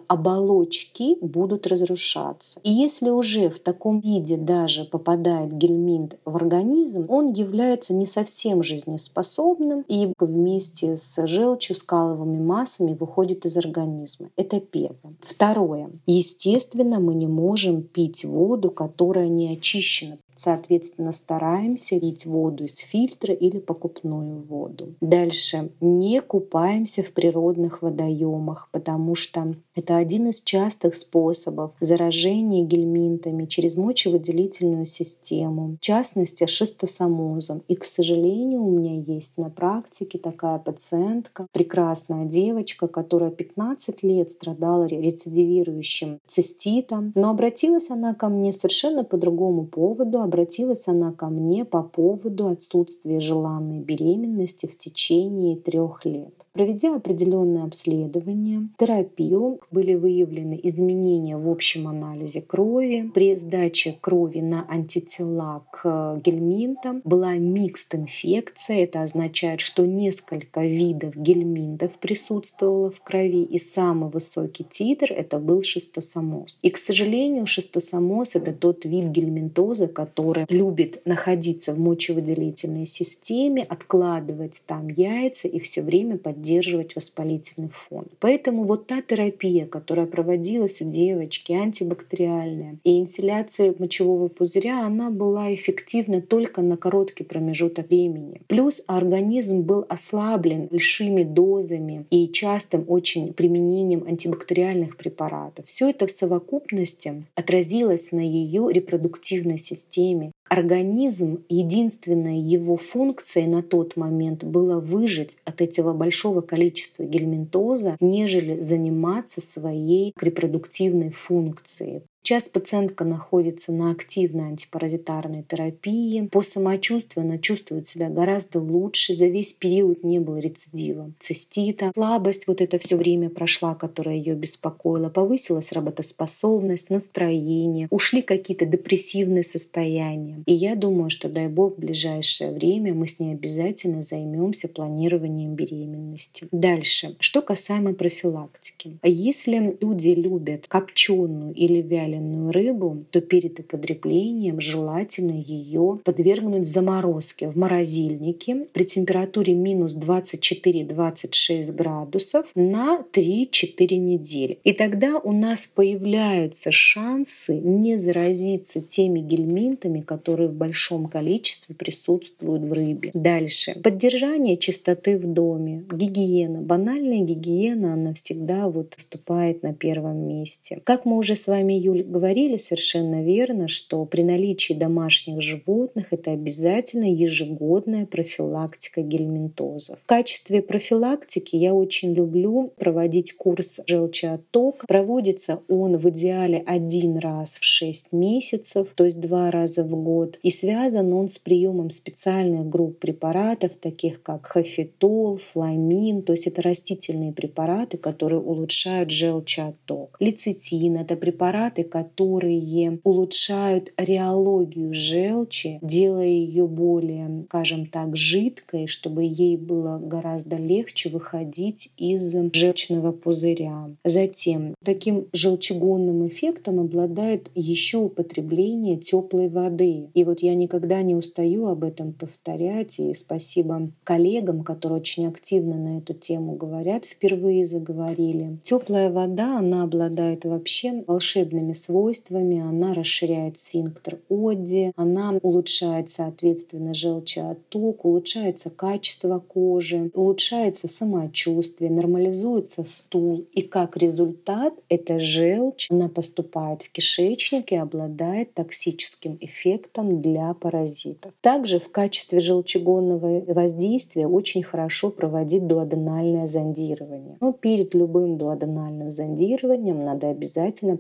оболочки 0.60 1.18
будут 1.22 1.68
разрушаться. 1.68 2.60
И 2.64 2.72
если 2.72 3.10
уже 3.10 3.50
в 3.50 3.60
таком 3.60 4.00
виде 4.00 4.38
даже 4.38 4.86
попадает 4.86 5.54
гельминт 5.54 6.18
в 6.26 6.36
организм, 6.36 7.06
он 7.10 7.32
является 7.32 7.94
не 7.94 8.06
совсем 8.06 8.64
жизнеспособным 8.64 9.84
и 9.88 10.14
вместе 10.20 10.96
с 10.96 11.26
желчью, 11.26 11.76
скаловыми 11.76 12.40
массами 12.40 12.94
выходит 12.94 13.46
из 13.46 13.58
организма. 13.58 14.30
Это 14.36 14.60
первое. 14.60 15.16
Второе. 15.22 15.90
Естественно, 16.06 17.00
мы 17.00 17.14
не 17.14 17.28
можем 17.28 17.82
пить 17.82 18.26
воду, 18.26 18.72
которая 18.72 19.28
не 19.28 19.54
очищена. 19.54 20.18
Соответственно, 20.40 21.12
стараемся 21.12 22.00
пить 22.00 22.26
воду 22.26 22.64
из 22.64 22.78
фильтра 22.78 23.34
или 23.34 23.60
покупную 23.60 24.42
воду. 24.44 24.96
Дальше. 25.02 25.70
Не 25.82 26.22
купаемся 26.22 27.04
в 27.04 27.12
природных 27.12 27.82
водоемах, 27.82 28.70
потому 28.72 29.16
что 29.16 29.54
это 29.76 29.98
один 29.98 30.30
из 30.30 30.40
частых 30.40 30.96
способов 30.96 31.72
заражения 31.82 32.64
гельминтами 32.64 33.48
через 33.48 33.76
мочевыделительную 33.76 34.86
систему, 34.86 35.76
в 35.76 35.84
частности, 35.84 36.46
шистосомозом. 36.46 37.62
И, 37.68 37.76
к 37.76 37.84
сожалению, 37.84 38.64
у 38.64 38.72
меня 38.72 38.96
есть 38.96 39.38
на 39.38 39.50
практике 39.50 40.20
такая 40.20 40.60
пациентка, 40.60 41.48
прекрасная 41.52 42.24
девочка, 42.24 42.88
которая 42.88 43.32
15 43.32 44.04
лет 44.04 44.32
страдала 44.32 44.86
рецидивирующим 44.86 46.20
циститом, 46.28 47.12
но 47.14 47.32
обратилась 47.32 47.90
она 47.90 48.14
ко 48.14 48.30
мне 48.30 48.54
совершенно 48.54 49.04
по 49.04 49.18
другому 49.18 49.66
поводу, 49.66 50.29
обратилась 50.30 50.88
она 50.88 51.12
ко 51.12 51.28
мне 51.28 51.66
по 51.66 51.82
поводу 51.82 52.48
отсутствия 52.48 53.20
желанной 53.20 53.80
беременности 53.80 54.68
в 54.68 54.78
течение 54.78 55.58
трех 55.58 56.06
лет. 56.06 56.34
Проведя 56.60 56.94
определенное 56.94 57.64
обследование, 57.64 58.68
терапию, 58.78 59.62
были 59.72 59.94
выявлены 59.96 60.60
изменения 60.62 61.38
в 61.38 61.50
общем 61.50 61.88
анализе 61.88 62.42
крови. 62.42 63.10
При 63.14 63.34
сдаче 63.38 63.98
крови 64.02 64.40
на 64.40 64.66
антитела 64.70 65.64
к 65.72 66.20
гельминтам 66.22 67.02
была 67.06 67.36
микст 67.36 67.96
инфекция. 67.96 68.84
Это 68.84 69.04
означает, 69.04 69.62
что 69.62 69.86
несколько 69.86 70.66
видов 70.66 71.16
гельминтов 71.16 71.94
присутствовало 71.94 72.92
в 72.92 73.00
крови, 73.04 73.44
и 73.44 73.58
самый 73.58 74.10
высокий 74.10 74.66
титр 74.70 75.14
это 75.14 75.40
был 75.40 75.64
шистосомоз. 75.64 76.60
И, 76.62 76.72
к 76.72 76.78
сожалению, 76.78 77.46
шистосомоз 77.46 78.36
это 78.36 78.52
тот 78.52 78.84
вид 78.84 79.06
гельминтоза, 79.06 79.88
который 79.88 80.46
любит 80.50 81.04
находиться 81.06 81.74
в 81.74 81.80
мочевыделительной 81.80 82.86
системе, 82.86 83.64
откладывать 83.64 84.62
там 84.68 84.90
яйца 84.90 85.48
и 85.48 85.60
все 85.60 85.82
время 85.82 86.18
поддерживать 86.18 86.49
поддерживать 86.50 86.96
воспалительный 86.96 87.70
фон. 87.70 88.06
Поэтому 88.20 88.64
вот 88.64 88.88
та 88.88 89.02
терапия, 89.02 89.66
которая 89.66 90.08
проводилась 90.08 90.82
у 90.82 90.90
девочки, 90.90 91.54
антибактериальная, 91.54 92.78
и 92.84 92.98
инстилляция 93.00 93.76
мочевого 93.78 94.30
пузыря, 94.30 94.86
она 94.86 95.12
была 95.12 95.54
эффективна 95.54 96.22
только 96.22 96.62
на 96.62 96.76
короткий 96.76 97.24
промежуток 97.24 97.90
времени. 97.90 98.42
Плюс 98.48 98.82
организм 98.88 99.62
был 99.62 99.86
ослаблен 99.90 100.68
большими 100.68 101.24
дозами 101.24 102.06
и 102.10 102.28
частым 102.28 102.86
очень 102.88 103.34
применением 103.34 104.04
антибактериальных 104.08 104.98
препаратов. 104.98 105.68
Все 105.68 105.90
это 105.90 106.08
в 106.08 106.12
совокупности 106.12 107.26
отразилось 107.36 108.12
на 108.12 108.22
ее 108.22 108.70
репродуктивной 108.72 109.60
системе, 109.60 110.32
организм, 110.50 111.44
единственной 111.48 112.40
его 112.40 112.76
функцией 112.76 113.48
на 113.48 113.62
тот 113.62 113.96
момент 113.96 114.44
было 114.44 114.80
выжить 114.80 115.38
от 115.46 115.62
этого 115.62 115.94
большого 115.94 116.29
количества 116.42 117.04
гельминтоза, 117.04 117.98
нежели 118.00 118.60
заниматься 118.60 119.42
своей 119.42 120.14
репродуктивной 120.20 121.12
функцией. 121.12 122.04
Сейчас 122.30 122.48
пациентка 122.48 123.06
находится 123.06 123.72
на 123.72 123.90
активной 123.90 124.50
антипаразитарной 124.50 125.42
терапии. 125.42 126.30
По 126.32 126.44
самочувствию 126.44 127.26
она 127.26 127.40
чувствует 127.40 127.88
себя 127.88 128.08
гораздо 128.08 128.60
лучше. 128.60 129.16
За 129.16 129.26
весь 129.26 129.52
период 129.52 130.04
не 130.04 130.20
было 130.20 130.38
рецидива 130.38 131.12
цистита. 131.18 131.92
Слабость 131.96 132.46
вот 132.46 132.62
это 132.62 132.78
все 132.78 132.98
время 132.98 133.32
прошла, 133.32 133.74
которая 133.74 134.16
ее 134.16 134.36
беспокоила. 134.36 135.10
Повысилась 135.10 135.72
работоспособность, 135.72 136.92
настроение. 136.92 137.88
Ушли 137.90 138.22
какие-то 138.22 138.68
депрессивные 138.68 139.42
состояния. 139.42 140.44
И 140.46 140.54
я 140.54 140.76
думаю, 140.76 141.10
что, 141.10 141.30
дай 141.30 141.48
бог, 141.48 141.78
в 141.78 141.80
ближайшее 141.80 142.52
время 142.52 142.94
мы 142.94 143.08
с 143.08 143.20
ней 143.20 143.34
обязательно 143.34 144.04
займемся 144.04 144.68
планированием 144.68 145.56
беременности. 145.56 146.48
Дальше. 146.52 147.16
Что 147.20 147.42
касаемо 147.42 147.96
профилактики. 147.96 149.00
Если 149.02 149.76
люди 149.82 150.10
любят 150.10 150.68
копченую 150.68 151.56
или 151.56 151.82
вяленую 151.82 152.19
вяленую 152.20 152.52
рыбу, 152.52 153.06
то 153.12 153.22
перед 153.22 153.60
употреблением 153.60 154.60
желательно 154.60 155.32
ее 155.32 156.00
подвергнуть 156.04 156.68
заморозке 156.68 157.48
в 157.50 157.58
морозильнике 157.58 158.68
при 158.74 158.84
температуре 158.84 159.54
минус 159.54 159.96
24-26 159.96 161.72
градусов 161.72 162.48
на 162.56 163.04
3-4 163.14 163.96
недели. 163.96 164.60
И 164.64 164.74
тогда 164.74 165.18
у 165.18 165.32
нас 165.32 165.68
появляются 165.68 166.72
шансы 166.72 167.56
не 167.56 167.98
заразиться 167.98 168.82
теми 168.82 169.20
гельминтами, 169.20 170.02
которые 170.02 170.50
в 170.50 170.54
большом 170.54 171.08
количестве 171.08 171.76
присутствуют 171.76 172.64
в 172.64 172.74
рыбе. 172.74 173.12
Дальше. 173.14 173.80
Поддержание 173.82 174.58
чистоты 174.58 175.18
в 175.18 175.32
доме, 175.32 175.84
гигиена. 175.92 176.62
Банальная 176.62 177.22
гигиена, 177.22 177.94
она 177.94 178.14
всегда 178.14 178.70
вот 178.70 178.94
выступает 178.96 179.64
на 179.64 179.74
первом 179.74 180.28
месте. 180.28 180.82
Как 180.84 181.06
мы 181.06 181.18
уже 181.18 181.36
с 181.36 181.48
вами, 181.48 181.74
Юля, 181.74 181.99
говорили 182.04 182.58
совершенно 182.58 183.24
верно, 183.24 183.68
что 183.68 184.06
при 184.06 184.24
наличии 184.24 184.74
домашних 184.74 185.42
животных 185.42 186.08
это 186.12 186.32
обязательно 186.32 187.12
ежегодная 187.12 188.06
профилактика 188.06 189.02
гельминтозов. 189.02 190.00
В 190.00 190.06
качестве 190.06 190.62
профилактики 190.62 191.56
я 191.56 191.74
очень 191.74 192.14
люблю 192.14 192.74
проводить 192.78 193.34
курс 193.34 193.80
желчеоттока. 193.88 194.86
Проводится 194.88 195.62
он 195.68 195.98
в 195.98 196.10
идеале 196.10 196.64
один 196.66 197.18
раз 197.18 197.52
в 197.52 197.64
6 197.64 198.12
месяцев, 198.12 198.88
то 198.96 199.06
есть 199.06 199.20
два 199.20 199.52
раза 199.52 199.84
в 199.84 199.96
год. 200.04 200.40
И 200.44 200.52
связан 200.52 201.14
он 201.14 201.30
с 201.30 201.38
приемом 201.38 201.90
специальных 201.90 202.68
групп 202.68 203.00
препаратов, 203.00 203.74
таких 203.80 204.22
как 204.22 204.46
хофитол, 204.46 205.38
фламин, 205.38 206.22
то 206.22 206.34
есть 206.34 206.48
это 206.48 206.62
растительные 206.62 207.34
препараты, 207.34 207.98
которые 207.98 208.42
улучшают 208.42 209.12
желчеотток. 209.12 210.18
Лецитин— 210.20 210.98
это 210.98 211.16
препараты, 211.16 211.84
которые 211.90 213.00
улучшают 213.04 213.92
реологию 213.98 214.94
желчи, 214.94 215.80
делая 215.82 216.28
ее 216.28 216.68
более, 216.68 217.46
скажем 217.48 217.88
так, 217.88 218.16
жидкой, 218.16 218.88
чтобы 218.88 219.24
ей 219.24 219.58
было 219.58 220.00
гораздо 220.02 220.56
легче 220.56 221.10
выходить 221.10 221.92
из 221.98 222.36
желчного 222.54 223.12
пузыря. 223.12 223.90
Затем 224.04 224.76
таким 224.84 225.28
желчегонным 225.34 226.28
эффектом 226.28 226.80
обладает 226.80 227.50
еще 227.56 227.98
употребление 227.98 228.98
теплой 228.98 229.50
воды. 229.50 230.08
И 230.14 230.24
вот 230.24 230.42
я 230.42 230.56
никогда 230.56 231.02
не 231.02 231.16
устаю 231.16 231.68
об 231.68 231.84
этом 231.84 232.14
повторять. 232.14 233.00
И 233.00 233.14
спасибо 233.14 233.92
коллегам, 234.04 234.64
которые 234.64 235.00
очень 235.00 235.28
активно 235.28 235.76
на 235.76 235.98
эту 236.00 236.14
тему 236.14 236.56
говорят, 236.56 237.06
впервые 237.06 237.66
заговорили. 237.66 238.60
Теплая 238.64 239.10
вода, 239.12 239.60
она 239.60 239.84
обладает 239.84 240.46
вообще 240.46 241.04
волшебными 241.08 241.74
свойствами. 241.80 242.60
Она 242.60 242.94
расширяет 242.94 243.58
сфинктер 243.58 244.20
Одди, 244.30 244.92
она 244.96 245.40
улучшает, 245.42 246.10
соответственно, 246.10 246.94
желчеотток, 246.94 248.06
улучшается 248.06 248.70
качество 248.70 249.40
кожи, 249.40 250.12
улучшается 250.14 250.88
самочувствие, 250.88 251.92
нормализуется 251.92 252.84
стул. 252.86 253.46
И 253.54 253.62
как 253.62 253.98
результат 253.98 254.74
эта 254.90 255.20
желчь, 255.20 255.88
она 255.90 256.10
поступает 256.10 256.82
в 256.82 256.92
кишечник 256.92 257.72
и 257.72 257.76
обладает 257.76 258.54
токсическим 258.54 259.38
эффектом 259.42 260.22
для 260.22 260.54
паразитов. 260.54 261.32
Также 261.42 261.80
в 261.80 261.90
качестве 261.92 262.40
желчегонного 262.40 263.44
воздействия 263.48 264.28
очень 264.28 264.64
хорошо 264.64 265.10
проводить 265.10 265.68
дуоденальное 265.68 266.48
зондирование. 266.48 267.38
Но 267.40 267.54
перед 267.54 267.94
любым 267.94 268.38
дуоденальным 268.38 269.12
зондированием 269.12 270.04
надо 270.04 270.30
обязательно 270.30 270.98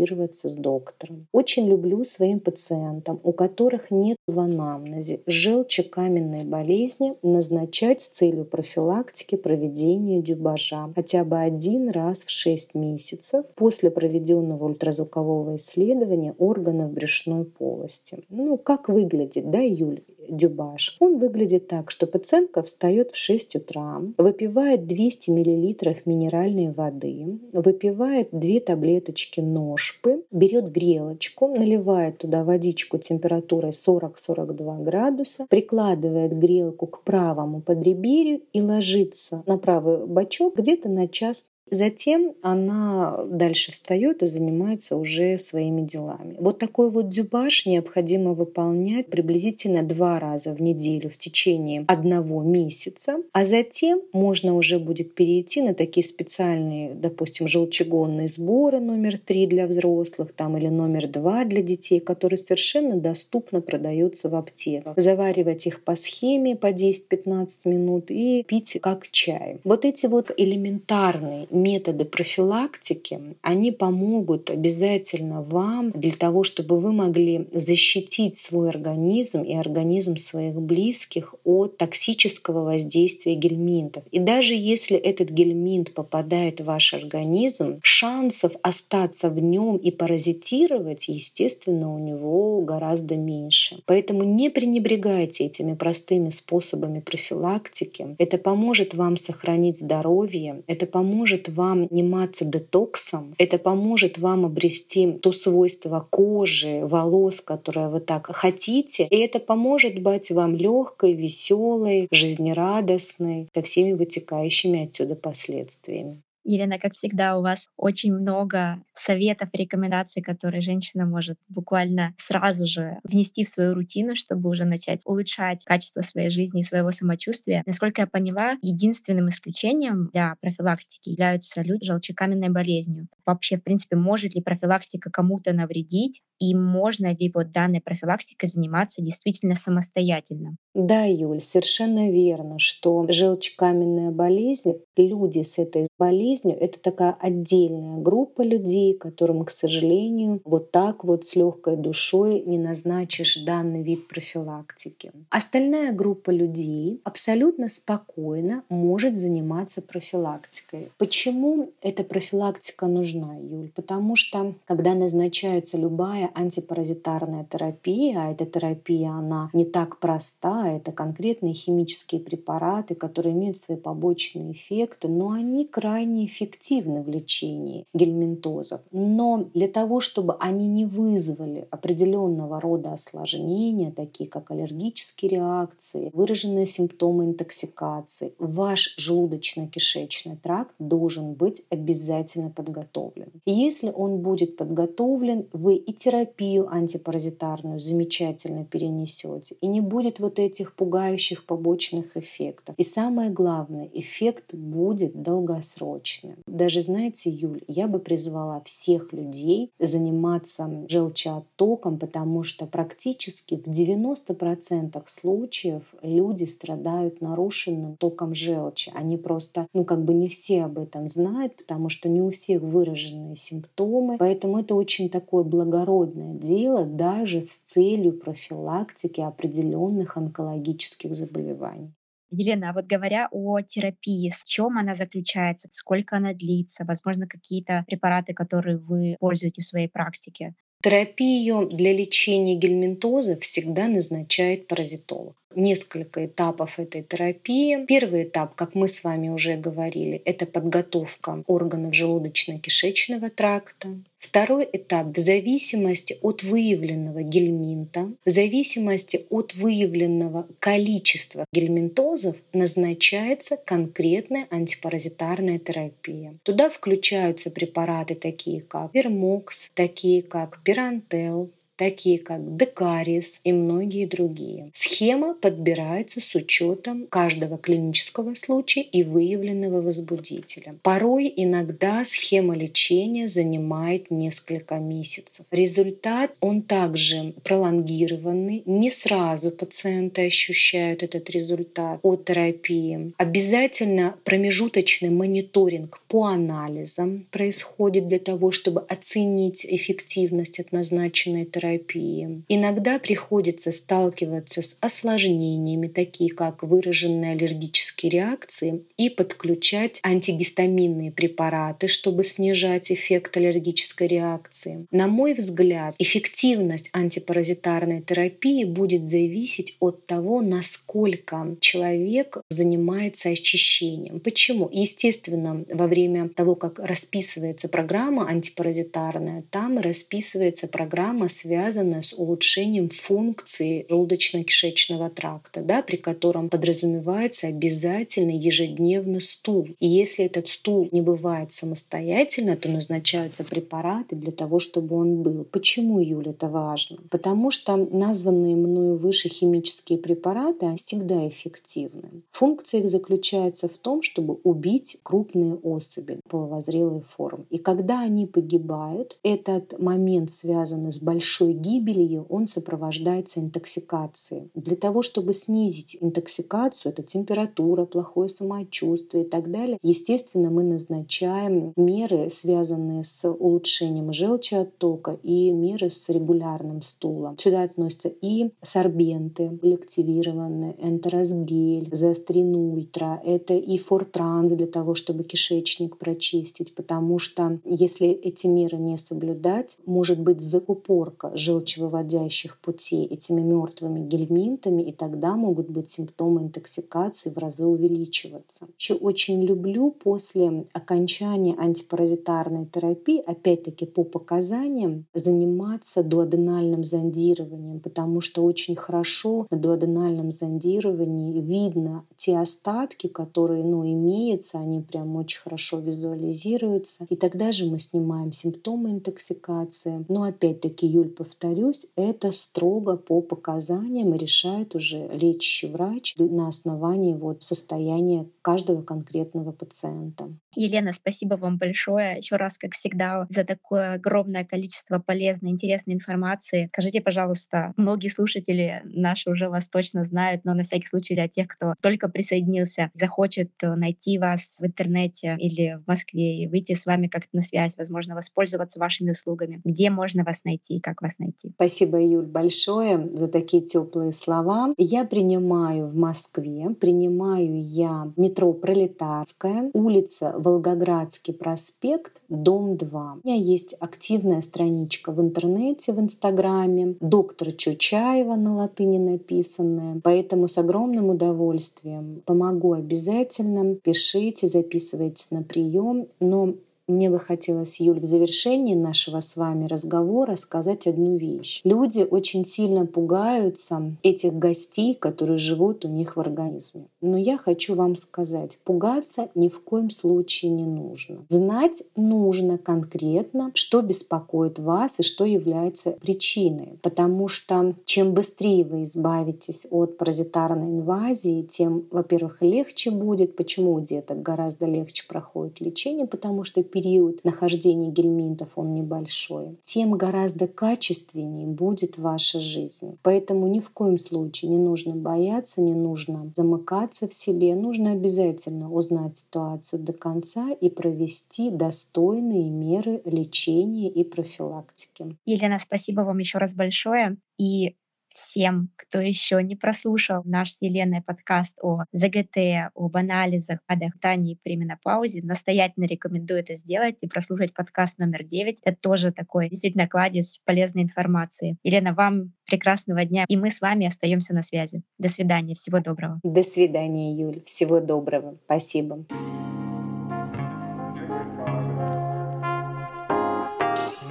проконсультироваться 0.00 0.48
с 0.48 0.56
доктором. 0.56 1.26
Очень 1.32 1.68
люблю 1.68 2.04
своим 2.04 2.40
пациентам, 2.40 3.20
у 3.22 3.32
которых 3.32 3.90
нет 3.90 4.16
в 4.26 4.38
анамнезе 4.38 5.20
желчекаменной 5.26 6.44
болезни, 6.44 7.14
назначать 7.22 8.02
с 8.02 8.08
целью 8.08 8.44
профилактики 8.44 9.36
проведения 9.36 10.22
дюбажа 10.22 10.90
хотя 10.94 11.24
бы 11.24 11.38
один 11.38 11.90
раз 11.90 12.24
в 12.24 12.30
6 12.30 12.74
месяцев 12.74 13.44
после 13.54 13.90
проведенного 13.90 14.64
ультразвукового 14.64 15.56
исследования 15.56 16.34
органов 16.38 16.92
брюшной 16.92 17.44
полости. 17.44 18.24
Ну, 18.28 18.56
как 18.56 18.88
выглядит, 18.88 19.50
да, 19.50 19.60
Юль? 19.60 20.00
Дюбаш. 20.28 20.96
Он 21.00 21.18
выглядит 21.18 21.68
так, 21.68 21.90
что 21.90 22.06
пациентка 22.06 22.62
встает 22.62 23.10
в 23.10 23.16
6 23.16 23.56
утра, 23.56 24.02
выпивает 24.18 24.86
200 24.86 25.30
мл 25.30 25.96
минеральной 26.04 26.70
воды, 26.70 27.38
выпивает 27.52 28.28
2 28.32 28.60
таблеточки 28.60 29.40
ножпы, 29.40 30.24
берет 30.30 30.70
грелочку, 30.70 31.48
наливает 31.48 32.18
туда 32.18 32.44
водичку 32.44 32.98
температурой 32.98 33.70
40-42 33.70 34.84
градуса, 34.84 35.46
прикладывает 35.48 36.38
грелку 36.38 36.86
к 36.86 37.02
правому 37.02 37.60
подреберью 37.60 38.42
и 38.52 38.60
ложится 38.60 39.42
на 39.46 39.58
правый 39.58 40.06
бочок 40.06 40.56
где-то 40.56 40.88
на 40.88 41.08
час 41.08 41.46
Затем 41.70 42.34
она 42.42 43.24
дальше 43.26 43.72
встает 43.72 44.22
и 44.22 44.26
занимается 44.26 44.96
уже 44.96 45.38
своими 45.38 45.82
делами. 45.82 46.36
Вот 46.38 46.58
такой 46.58 46.90
вот 46.90 47.10
дюбаш 47.10 47.66
необходимо 47.66 48.34
выполнять 48.34 49.06
приблизительно 49.06 49.82
два 49.82 50.18
раза 50.18 50.52
в 50.52 50.60
неделю 50.60 51.08
в 51.08 51.16
течение 51.16 51.84
одного 51.86 52.42
месяца, 52.42 53.18
а 53.32 53.44
затем 53.44 54.02
можно 54.12 54.54
уже 54.54 54.78
будет 54.78 55.14
перейти 55.14 55.62
на 55.62 55.74
такие 55.74 56.04
специальные, 56.04 56.94
допустим, 56.94 57.46
желчегонные 57.46 58.28
сборы 58.28 58.80
номер 58.80 59.18
три 59.18 59.46
для 59.46 59.66
взрослых 59.66 60.32
там, 60.32 60.56
или 60.56 60.68
номер 60.68 61.06
два 61.08 61.44
для 61.44 61.62
детей, 61.62 62.00
которые 62.00 62.38
совершенно 62.38 62.96
доступно 62.96 63.60
продаются 63.60 64.28
в 64.28 64.34
аптеках. 64.34 64.94
Заваривать 64.96 65.66
их 65.66 65.82
по 65.82 65.96
схеме 65.96 66.56
по 66.56 66.70
10-15 66.70 67.48
минут 67.64 68.10
и 68.10 68.44
пить 68.46 68.78
как 68.80 69.08
чай. 69.10 69.58
Вот 69.64 69.84
эти 69.84 70.06
вот 70.06 70.30
элементарные 70.36 71.46
методы 71.62 72.04
профилактики, 72.04 73.36
они 73.42 73.72
помогут 73.72 74.50
обязательно 74.50 75.42
вам 75.42 75.90
для 75.90 76.12
того, 76.12 76.44
чтобы 76.44 76.78
вы 76.78 76.92
могли 76.92 77.48
защитить 77.52 78.38
свой 78.38 78.70
организм 78.70 79.42
и 79.42 79.54
организм 79.54 80.16
своих 80.16 80.54
близких 80.54 81.34
от 81.44 81.76
токсического 81.76 82.64
воздействия 82.64 83.34
гельминтов. 83.34 84.04
И 84.10 84.18
даже 84.18 84.54
если 84.54 84.96
этот 84.96 85.30
гельминт 85.30 85.94
попадает 85.94 86.60
в 86.60 86.64
ваш 86.64 86.94
организм, 86.94 87.80
шансов 87.82 88.52
остаться 88.62 89.28
в 89.28 89.38
нем 89.38 89.76
и 89.76 89.90
паразитировать, 89.90 91.08
естественно, 91.08 91.92
у 91.92 91.98
него 91.98 92.60
гораздо 92.60 93.16
меньше. 93.16 93.82
Поэтому 93.86 94.24
не 94.24 94.50
пренебрегайте 94.50 95.44
этими 95.44 95.74
простыми 95.74 96.30
способами 96.30 97.00
профилактики. 97.00 98.14
Это 98.18 98.38
поможет 98.38 98.94
вам 98.94 99.16
сохранить 99.16 99.80
здоровье, 99.80 100.62
это 100.66 100.86
поможет 100.86 101.48
вам 101.50 101.88
заниматься 101.88 102.44
детоксом. 102.44 103.34
Это 103.38 103.58
поможет 103.58 104.18
вам 104.18 104.46
обрести 104.46 105.12
то 105.12 105.32
свойство 105.32 106.06
кожи, 106.10 106.80
волос, 106.84 107.40
которое 107.40 107.88
вы 107.88 108.00
так 108.00 108.26
хотите. 108.34 109.06
И 109.06 109.16
это 109.16 109.38
поможет 109.38 110.00
быть 110.02 110.30
вам 110.30 110.56
легкой, 110.56 111.12
веселой, 111.12 112.08
жизнерадостной, 112.10 113.48
со 113.54 113.62
всеми 113.62 113.92
вытекающими 113.92 114.84
отсюда 114.84 115.14
последствиями. 115.14 116.22
Елена, 116.44 116.78
как 116.78 116.94
всегда, 116.94 117.36
у 117.36 117.42
вас 117.42 117.68
очень 117.76 118.12
много 118.14 118.82
советов, 118.94 119.50
рекомендаций, 119.52 120.22
которые 120.22 120.60
женщина 120.60 121.06
может 121.06 121.38
буквально 121.48 122.14
сразу 122.18 122.66
же 122.66 122.98
внести 123.04 123.44
в 123.44 123.48
свою 123.48 123.74
рутину, 123.74 124.16
чтобы 124.16 124.48
уже 124.50 124.64
начать 124.64 125.00
улучшать 125.04 125.64
качество 125.64 126.00
своей 126.02 126.30
жизни 126.30 126.60
и 126.60 126.64
своего 126.64 126.90
самочувствия. 126.90 127.62
Насколько 127.66 128.02
я 128.02 128.06
поняла, 128.06 128.56
единственным 128.62 129.28
исключением 129.28 130.08
для 130.12 130.36
профилактики 130.40 131.10
являются 131.10 131.62
люди 131.62 131.84
с 131.84 131.86
желчекаменной 131.88 132.48
болезнью. 132.48 133.08
Вообще, 133.26 133.58
в 133.58 133.62
принципе, 133.62 133.96
может 133.96 134.34
ли 134.34 134.42
профилактика 134.42 135.10
кому-то 135.10 135.52
навредить? 135.52 136.22
И 136.38 136.54
можно 136.54 137.12
ли 137.14 137.30
вот 137.34 137.52
данной 137.52 137.82
профилактикой 137.82 138.48
заниматься 138.48 139.02
действительно 139.02 139.54
самостоятельно? 139.54 140.56
Да, 140.74 141.04
Юль, 141.04 141.40
совершенно 141.42 142.10
верно, 142.10 142.58
что 142.58 143.04
желчекаменная 143.08 144.10
болезнь, 144.10 144.74
люди 144.96 145.42
с 145.42 145.58
этой 145.58 145.86
болезнью, 145.98 146.29
это 146.34 146.80
такая 146.80 147.16
отдельная 147.20 147.98
группа 147.98 148.42
людей, 148.42 148.94
которым, 148.94 149.44
к 149.44 149.50
сожалению, 149.50 150.40
вот 150.44 150.70
так 150.70 151.04
вот 151.04 151.24
с 151.24 151.36
легкой 151.36 151.76
душой 151.76 152.42
не 152.46 152.58
назначишь 152.58 153.36
данный 153.44 153.82
вид 153.82 154.08
профилактики. 154.08 155.12
Остальная 155.30 155.92
группа 155.92 156.30
людей 156.30 157.00
абсолютно 157.04 157.68
спокойно 157.68 158.64
может 158.68 159.16
заниматься 159.16 159.82
профилактикой. 159.82 160.90
Почему 160.98 161.70
эта 161.80 162.04
профилактика 162.04 162.86
нужна, 162.86 163.36
Юль? 163.38 163.70
Потому 163.74 164.16
что, 164.16 164.54
когда 164.66 164.94
назначается 164.94 165.78
любая 165.78 166.30
антипаразитарная 166.34 167.46
терапия, 167.50 168.20
а 168.20 168.32
эта 168.32 168.46
терапия, 168.46 169.10
она 169.10 169.50
не 169.52 169.64
так 169.64 169.98
проста, 169.98 170.68
это 170.68 170.92
конкретные 170.92 171.54
химические 171.54 172.20
препараты, 172.20 172.94
которые 172.94 173.34
имеют 173.34 173.60
свои 173.60 173.76
побочные 173.76 174.52
эффекты, 174.52 175.08
но 175.08 175.30
они 175.30 175.64
крайне 175.64 176.19
эффективны 176.26 177.02
в 177.02 177.08
лечении 177.08 177.86
гельминтозов. 177.94 178.80
Но 178.90 179.48
для 179.54 179.68
того, 179.68 180.00
чтобы 180.00 180.36
они 180.38 180.66
не 180.68 180.86
вызвали 180.86 181.66
определенного 181.70 182.60
рода 182.60 182.92
осложнения, 182.92 183.90
такие 183.90 184.28
как 184.28 184.50
аллергические 184.50 185.30
реакции, 185.30 186.10
выраженные 186.12 186.66
симптомы 186.66 187.24
интоксикации, 187.24 188.34
ваш 188.38 188.96
желудочно-кишечный 188.98 190.36
тракт 190.36 190.74
должен 190.78 191.34
быть 191.34 191.62
обязательно 191.70 192.50
подготовлен. 192.50 193.30
Если 193.46 193.90
он 193.90 194.18
будет 194.18 194.56
подготовлен, 194.56 195.46
вы 195.52 195.76
и 195.76 195.92
терапию 195.92 196.68
антипаразитарную 196.72 197.80
замечательно 197.80 198.64
перенесете, 198.64 199.56
и 199.60 199.66
не 199.66 199.80
будет 199.80 200.20
вот 200.20 200.38
этих 200.38 200.74
пугающих 200.74 201.44
побочных 201.44 202.16
эффектов. 202.16 202.74
И 202.78 202.82
самое 202.82 203.30
главное, 203.30 203.88
эффект 203.92 204.54
будет 204.54 205.22
долгосрочным. 205.22 206.09
Даже, 206.46 206.82
знаете, 206.82 207.30
Юль, 207.30 207.62
я 207.68 207.86
бы 207.86 207.98
призвала 207.98 208.60
всех 208.64 209.12
людей 209.12 209.70
заниматься 209.78 210.68
желчеоттоком, 210.88 211.98
потому 211.98 212.42
что 212.42 212.66
практически 212.66 213.56
в 213.56 213.66
90% 213.66 215.02
случаев 215.06 215.82
люди 216.02 216.44
страдают 216.44 217.20
нарушенным 217.20 217.96
током 217.96 218.34
желчи. 218.34 218.90
Они 218.94 219.16
просто, 219.16 219.66
ну 219.72 219.84
как 219.84 220.04
бы 220.04 220.14
не 220.14 220.28
все 220.28 220.64
об 220.64 220.78
этом 220.78 221.08
знают, 221.08 221.56
потому 221.56 221.88
что 221.88 222.08
не 222.08 222.20
у 222.20 222.30
всех 222.30 222.62
выраженные 222.62 223.36
симптомы. 223.36 224.16
Поэтому 224.18 224.58
это 224.58 224.74
очень 224.74 225.08
такое 225.08 225.44
благородное 225.44 226.34
дело 226.34 226.84
даже 226.84 227.42
с 227.42 227.58
целью 227.66 228.12
профилактики 228.12 229.20
определенных 229.20 230.16
онкологических 230.16 231.14
заболеваний. 231.14 231.92
Елена, 232.30 232.70
а 232.70 232.72
вот 232.72 232.86
говоря 232.86 233.28
о 233.30 233.60
терапии, 233.60 234.30
в 234.30 234.44
чем 234.44 234.78
она 234.78 234.94
заключается, 234.94 235.68
сколько 235.72 236.16
она 236.16 236.32
длится, 236.32 236.84
возможно, 236.84 237.26
какие-то 237.26 237.84
препараты, 237.86 238.34
которые 238.34 238.78
вы 238.78 239.16
пользуете 239.18 239.62
в 239.62 239.66
своей 239.66 239.88
практике? 239.88 240.54
Терапию 240.82 241.66
для 241.66 241.92
лечения 241.92 242.56
гельминтоза 242.56 243.36
всегда 243.36 243.86
назначает 243.86 244.66
паразитолог 244.66 245.36
несколько 245.54 246.26
этапов 246.26 246.78
этой 246.78 247.02
терапии. 247.02 247.84
Первый 247.86 248.24
этап, 248.24 248.54
как 248.54 248.74
мы 248.74 248.88
с 248.88 249.04
вами 249.04 249.28
уже 249.28 249.56
говорили, 249.56 250.22
это 250.24 250.46
подготовка 250.46 251.42
органов 251.46 251.94
желудочно-кишечного 251.94 253.30
тракта. 253.30 253.88
Второй 254.18 254.68
этап 254.70 255.16
в 255.16 255.18
зависимости 255.18 256.18
от 256.20 256.42
выявленного 256.42 257.22
гельминта, 257.22 258.12
в 258.24 258.30
зависимости 258.30 259.24
от 259.30 259.54
выявленного 259.54 260.46
количества 260.58 261.46
гельминтозов 261.52 262.36
назначается 262.52 263.56
конкретная 263.56 264.46
антипаразитарная 264.50 265.58
терапия. 265.58 266.34
Туда 266.42 266.68
включаются 266.68 267.50
препараты 267.50 268.14
такие 268.14 268.60
как 268.60 268.94
Вермокс, 268.94 269.70
такие 269.74 270.22
как 270.22 270.62
Пирантел, 270.62 271.50
такие 271.80 272.18
как 272.18 272.58
декарис 272.58 273.40
и 273.42 273.52
многие 273.54 274.04
другие. 274.04 274.70
Схема 274.74 275.32
подбирается 275.32 276.20
с 276.20 276.34
учетом 276.34 277.06
каждого 277.06 277.56
клинического 277.56 278.34
случая 278.34 278.82
и 278.82 279.02
выявленного 279.02 279.80
возбудителя. 279.80 280.74
Порой 280.82 281.32
иногда 281.34 282.04
схема 282.04 282.54
лечения 282.54 283.28
занимает 283.28 284.10
несколько 284.10 284.74
месяцев. 284.74 285.46
Результат, 285.50 286.32
он 286.40 286.60
также 286.60 287.32
пролонгированный. 287.44 288.62
Не 288.66 288.90
сразу 288.90 289.50
пациенты 289.50 290.26
ощущают 290.26 291.02
этот 291.02 291.30
результат 291.30 292.00
от 292.02 292.26
терапии. 292.26 293.14
Обязательно 293.16 294.16
промежуточный 294.24 295.08
мониторинг 295.08 295.98
по 296.08 296.26
анализам 296.26 297.26
происходит 297.30 298.06
для 298.08 298.18
того, 298.18 298.50
чтобы 298.50 298.82
оценить 298.82 299.64
эффективность 299.64 300.60
от 300.60 300.72
назначенной 300.72 301.46
терапии 301.46 301.69
терапии. 301.70 302.42
Иногда 302.48 302.98
приходится 302.98 303.72
сталкиваться 303.72 304.62
с 304.62 304.76
осложнениями, 304.80 305.88
такие 305.88 306.30
как 306.30 306.62
выраженные 306.62 307.32
аллергические 307.32 308.10
реакции, 308.10 308.84
и 308.96 309.08
подключать 309.08 310.00
антигистаминные 310.02 311.10
препараты, 311.10 311.88
чтобы 311.88 312.24
снижать 312.24 312.90
эффект 312.90 313.36
аллергической 313.36 314.06
реакции. 314.06 314.86
На 314.90 315.06
мой 315.06 315.34
взгляд, 315.34 315.94
эффективность 315.98 316.90
антипаразитарной 316.92 318.02
терапии 318.02 318.64
будет 318.64 319.08
зависеть 319.08 319.76
от 319.80 320.06
того, 320.06 320.40
насколько 320.40 321.56
человек 321.60 322.38
занимается 322.50 323.30
очищением. 323.30 324.20
Почему? 324.20 324.68
Естественно, 324.72 325.64
во 325.72 325.86
время 325.86 326.28
того, 326.28 326.54
как 326.54 326.78
расписывается 326.78 327.68
программа 327.68 328.28
антипаразитарная, 328.28 329.44
там 329.50 329.78
расписывается 329.78 330.68
программа, 330.68 331.28
связанная 331.28 331.59
связано 331.60 332.02
с 332.02 332.14
улучшением 332.14 332.88
функции 332.88 333.86
желудочно-кишечного 333.90 335.10
тракта, 335.10 335.60
да, 335.60 335.82
при 335.82 335.96
котором 335.96 336.48
подразумевается 336.48 337.48
обязательно 337.48 338.30
ежедневно 338.30 339.20
стул. 339.20 339.68
И 339.78 339.86
если 339.86 340.24
этот 340.24 340.48
стул 340.48 340.88
не 340.90 341.02
бывает 341.02 341.52
самостоятельно, 341.52 342.56
то 342.56 342.68
назначаются 342.68 343.44
препараты 343.44 344.16
для 344.16 344.32
того, 344.32 344.58
чтобы 344.58 344.96
он 344.96 345.22
был. 345.22 345.44
Почему, 345.44 346.00
Юля, 346.00 346.30
это 346.30 346.48
важно? 346.48 346.98
Потому 347.10 347.50
что 347.50 347.76
названные 347.76 348.56
мною 348.56 348.96
выше 348.96 349.28
химические 349.28 349.98
препараты 349.98 350.74
всегда 350.76 351.28
эффективны. 351.28 352.22
Функция 352.32 352.80
их 352.80 352.88
заключается 352.88 353.68
в 353.68 353.76
том, 353.76 354.02
чтобы 354.02 354.38
убить 354.44 354.96
крупные 355.02 355.54
особи 355.54 356.20
половозрелой 356.28 357.02
формы. 357.02 357.44
И 357.50 357.58
когда 357.58 358.00
они 358.00 358.26
погибают, 358.26 359.18
этот 359.22 359.78
момент 359.78 360.30
связан 360.30 360.90
с 360.90 360.98
большой 360.98 361.39
большой 361.40 361.54
гибелью 361.54 362.26
он 362.28 362.46
сопровождается 362.46 363.40
интоксикацией. 363.40 364.50
Для 364.54 364.76
того, 364.76 365.02
чтобы 365.02 365.32
снизить 365.32 365.96
интоксикацию, 366.00 366.92
это 366.92 367.02
температура, 367.02 367.84
плохое 367.86 368.28
самочувствие 368.28 369.24
и 369.24 369.28
так 369.28 369.50
далее, 369.50 369.78
естественно, 369.82 370.50
мы 370.50 370.62
назначаем 370.62 371.72
меры, 371.76 372.28
связанные 372.30 373.04
с 373.04 373.28
улучшением 373.28 374.12
желчеоттока 374.12 375.18
и 375.22 375.50
меры 375.50 375.90
с 375.90 376.08
регулярным 376.08 376.82
стулом. 376.82 377.38
Сюда 377.38 377.62
относятся 377.62 378.12
и 378.20 378.50
сорбенты, 378.62 379.58
лективированные, 379.62 380.76
энтеросгель, 380.78 381.88
заострин 381.92 382.54
ультра, 382.54 383.20
это 383.24 383.54
и 383.54 383.78
фортранс 383.78 384.52
для 384.52 384.66
того, 384.66 384.94
чтобы 384.94 385.24
кишечник 385.24 385.96
прочистить, 385.96 386.74
потому 386.74 387.18
что 387.18 387.58
если 387.64 388.08
эти 388.08 388.46
меры 388.46 388.76
не 388.76 388.96
соблюдать, 388.96 389.76
может 389.86 390.20
быть 390.20 390.40
закупорка 390.40 391.29
желчевыводящих 391.34 392.58
путей 392.58 393.06
этими 393.06 393.40
мертвыми 393.40 394.00
гельминтами, 394.00 394.82
и 394.82 394.92
тогда 394.92 395.36
могут 395.36 395.70
быть 395.70 395.90
симптомы 395.90 396.42
интоксикации 396.42 397.30
в 397.30 397.38
разы 397.38 397.64
увеличиваться. 397.64 398.66
Еще 398.78 398.94
очень 398.94 399.42
люблю 399.44 399.90
после 399.90 400.66
окончания 400.72 401.54
антипаразитарной 401.58 402.66
терапии, 402.66 403.22
опять-таки 403.24 403.86
по 403.86 404.04
показаниям, 404.04 405.06
заниматься 405.14 406.02
дуоденальным 406.02 406.84
зондированием, 406.84 407.80
потому 407.80 408.20
что 408.20 408.44
очень 408.44 408.76
хорошо 408.76 409.46
на 409.50 409.56
дуоденальном 409.56 410.32
зондировании 410.32 411.40
видно 411.40 412.04
те 412.16 412.38
остатки, 412.38 413.06
которые 413.06 413.64
ну, 413.64 413.84
имеются, 413.84 414.58
они 414.58 414.80
прям 414.80 415.16
очень 415.16 415.40
хорошо 415.40 415.78
визуализируются. 415.78 417.06
И 417.08 417.16
тогда 417.16 417.52
же 417.52 417.66
мы 417.66 417.78
снимаем 417.78 418.32
симптомы 418.32 418.90
интоксикации. 418.90 420.04
Но 420.08 420.24
опять-таки, 420.24 420.86
Юль, 420.86 421.10
повторюсь, 421.20 421.86
это 421.96 422.32
строго 422.32 422.96
по 422.96 423.20
показаниям 423.20 424.14
решает 424.14 424.74
уже 424.74 425.06
лечащий 425.08 425.70
врач 425.70 426.14
на 426.16 426.48
основании 426.48 427.12
вот 427.12 427.42
состояния 427.42 428.26
каждого 428.40 428.80
конкретного 428.80 429.52
пациента. 429.52 430.30
Елена, 430.56 430.94
спасибо 430.94 431.34
вам 431.34 431.58
большое 431.58 432.16
еще 432.16 432.36
раз, 432.36 432.56
как 432.56 432.72
всегда, 432.72 433.26
за 433.28 433.44
такое 433.44 433.92
огромное 433.92 434.46
количество 434.46 434.98
полезной, 434.98 435.50
интересной 435.50 435.92
информации. 435.92 436.70
Скажите, 436.72 437.02
пожалуйста, 437.02 437.74
многие 437.76 438.08
слушатели 438.08 438.80
наши 438.84 439.28
уже 439.28 439.50
вас 439.50 439.68
точно 439.68 440.04
знают, 440.04 440.46
но 440.46 440.54
на 440.54 440.62
всякий 440.62 440.86
случай 440.86 441.14
для 441.14 441.28
тех, 441.28 441.48
кто 441.48 441.74
только 441.82 442.08
присоединился, 442.08 442.90
захочет 442.94 443.50
найти 443.62 444.16
вас 444.16 444.58
в 444.58 444.64
интернете 444.64 445.36
или 445.38 445.78
в 445.84 445.86
Москве 445.86 446.42
и 446.42 446.46
выйти 446.46 446.74
с 446.74 446.86
вами 446.86 447.08
как-то 447.08 447.28
на 447.34 447.42
связь, 447.42 447.76
возможно, 447.76 448.14
воспользоваться 448.14 448.80
вашими 448.80 449.10
услугами. 449.10 449.60
Где 449.66 449.90
можно 449.90 450.24
вас 450.24 450.44
найти, 450.44 450.80
как 450.80 451.02
вас 451.02 451.09
найти? 451.18 451.50
Спасибо, 451.54 452.00
Юль, 452.00 452.26
большое 452.26 453.10
за 453.14 453.28
такие 453.28 453.62
теплые 453.62 454.12
слова. 454.12 454.74
Я 454.76 455.04
принимаю 455.04 455.88
в 455.88 455.96
Москве, 455.96 456.70
принимаю 456.78 457.62
я 457.62 458.12
метро 458.16 458.52
Пролетарская, 458.52 459.70
улица 459.72 460.34
Волгоградский 460.36 461.34
проспект, 461.34 462.12
дом 462.28 462.76
2. 462.76 463.18
У 463.22 463.28
меня 463.28 463.38
есть 463.38 463.74
активная 463.80 464.42
страничка 464.42 465.12
в 465.12 465.20
интернете, 465.20 465.92
в 465.92 466.00
Инстаграме, 466.00 466.96
доктор 467.00 467.52
Чучаева 467.52 468.34
на 468.36 468.56
латыни 468.56 468.98
написанная. 468.98 470.00
Поэтому 470.02 470.48
с 470.48 470.58
огромным 470.58 471.10
удовольствием 471.10 472.22
помогу 472.24 472.72
обязательно. 472.72 473.74
Пишите, 473.74 474.46
записывайтесь 474.46 475.30
на 475.30 475.42
прием. 475.42 476.06
Но 476.20 476.54
мне 476.90 477.10
бы 477.10 477.18
хотелось, 477.18 477.80
Юль, 477.80 478.00
в 478.00 478.04
завершении 478.04 478.74
нашего 478.74 479.20
с 479.20 479.36
вами 479.36 479.66
разговора 479.66 480.36
сказать 480.36 480.86
одну 480.86 481.16
вещь. 481.16 481.60
Люди 481.64 482.06
очень 482.08 482.44
сильно 482.44 482.86
пугаются 482.86 483.92
этих 484.02 484.34
гостей, 484.34 484.94
которые 484.94 485.38
живут 485.38 485.84
у 485.84 485.88
них 485.88 486.16
в 486.16 486.20
организме. 486.20 486.86
Но 487.00 487.16
я 487.16 487.38
хочу 487.38 487.74
вам 487.74 487.96
сказать, 487.96 488.58
пугаться 488.64 489.28
ни 489.34 489.48
в 489.48 489.60
коем 489.60 489.90
случае 489.90 490.50
не 490.50 490.64
нужно. 490.64 491.24
Знать 491.28 491.82
нужно 491.96 492.58
конкретно, 492.58 493.50
что 493.54 493.82
беспокоит 493.82 494.58
вас 494.58 494.92
и 494.98 495.02
что 495.02 495.24
является 495.24 495.92
причиной. 495.92 496.78
Потому 496.82 497.28
что 497.28 497.74
чем 497.84 498.12
быстрее 498.12 498.64
вы 498.64 498.82
избавитесь 498.82 499.66
от 499.70 499.98
паразитарной 499.98 500.70
инвазии, 500.70 501.42
тем, 501.42 501.84
во-первых, 501.90 502.38
легче 502.40 502.90
будет. 502.90 503.36
Почему 503.36 503.74
у 503.74 503.80
деток 503.80 504.22
гораздо 504.22 504.66
легче 504.66 505.04
проходит 505.08 505.60
лечение? 505.60 506.06
Потому 506.06 506.44
что 506.44 506.62
период 506.80 507.22
нахождения 507.24 507.90
гельминтов 507.90 508.48
он 508.56 508.72
небольшой. 508.72 509.58
Тем 509.64 509.92
гораздо 509.92 510.48
качественнее 510.48 511.46
будет 511.46 511.98
ваша 511.98 512.40
жизнь. 512.40 512.98
Поэтому 513.02 513.48
ни 513.48 513.60
в 513.60 513.68
коем 513.70 513.98
случае 513.98 514.50
не 514.50 514.58
нужно 514.58 514.96
бояться, 514.96 515.60
не 515.60 515.74
нужно 515.74 516.32
замыкаться 516.34 517.06
в 517.06 517.12
себе. 517.12 517.54
Нужно 517.54 517.92
обязательно 517.92 518.72
узнать 518.72 519.18
ситуацию 519.18 519.82
до 519.82 519.92
конца 519.92 520.52
и 520.52 520.70
провести 520.70 521.50
достойные 521.50 522.48
меры 522.48 523.02
лечения 523.04 523.90
и 523.90 524.02
профилактики. 524.02 525.16
Елена, 525.26 525.58
спасибо 525.58 526.00
вам 526.00 526.18
еще 526.18 526.38
раз 526.38 526.54
большое. 526.54 527.18
И 527.38 527.76
всем, 528.20 528.70
кто 528.76 529.00
еще 529.00 529.42
не 529.42 529.56
прослушал 529.56 530.22
наш 530.24 530.52
с 530.52 530.56
Еленой 530.60 531.02
подкаст 531.02 531.54
о 531.62 531.84
ЗГТ, 531.92 532.70
об 532.74 532.96
анализах, 532.96 533.60
о 533.66 533.76
дыхании 533.76 534.38
при 534.42 534.56
менопаузе, 534.56 535.22
настоятельно 535.22 535.86
рекомендую 535.86 536.40
это 536.40 536.54
сделать 536.54 536.98
и 537.00 537.08
прослушать 537.08 537.54
подкаст 537.54 537.98
номер 537.98 538.24
9. 538.24 538.58
Это 538.62 538.76
тоже 538.80 539.12
такой 539.12 539.48
действительно 539.48 539.88
кладезь 539.88 540.40
полезной 540.44 540.82
информации. 540.82 541.56
Елена, 541.62 541.94
вам 541.94 542.32
прекрасного 542.46 543.04
дня, 543.04 543.24
и 543.28 543.36
мы 543.36 543.50
с 543.50 543.60
вами 543.60 543.86
остаемся 543.86 544.34
на 544.34 544.42
связи. 544.42 544.82
До 544.98 545.08
свидания, 545.08 545.54
всего 545.54 545.80
доброго. 545.80 546.20
До 546.22 546.42
свидания, 546.42 547.14
Юль, 547.14 547.42
всего 547.44 547.80
доброго. 547.80 548.36
Спасибо. 548.44 549.04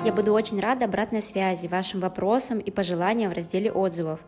Я 0.10 0.16
буду 0.16 0.34
очень 0.34 0.60
рада 0.60 0.86
обратной 0.86 1.22
связи, 1.22 1.68
вашим 1.68 2.00
вопросам 2.00 2.58
и 2.58 2.72
пожеланиям 2.72 3.30
в 3.30 3.36
разделе 3.36 3.72
отзывов. 3.72 4.20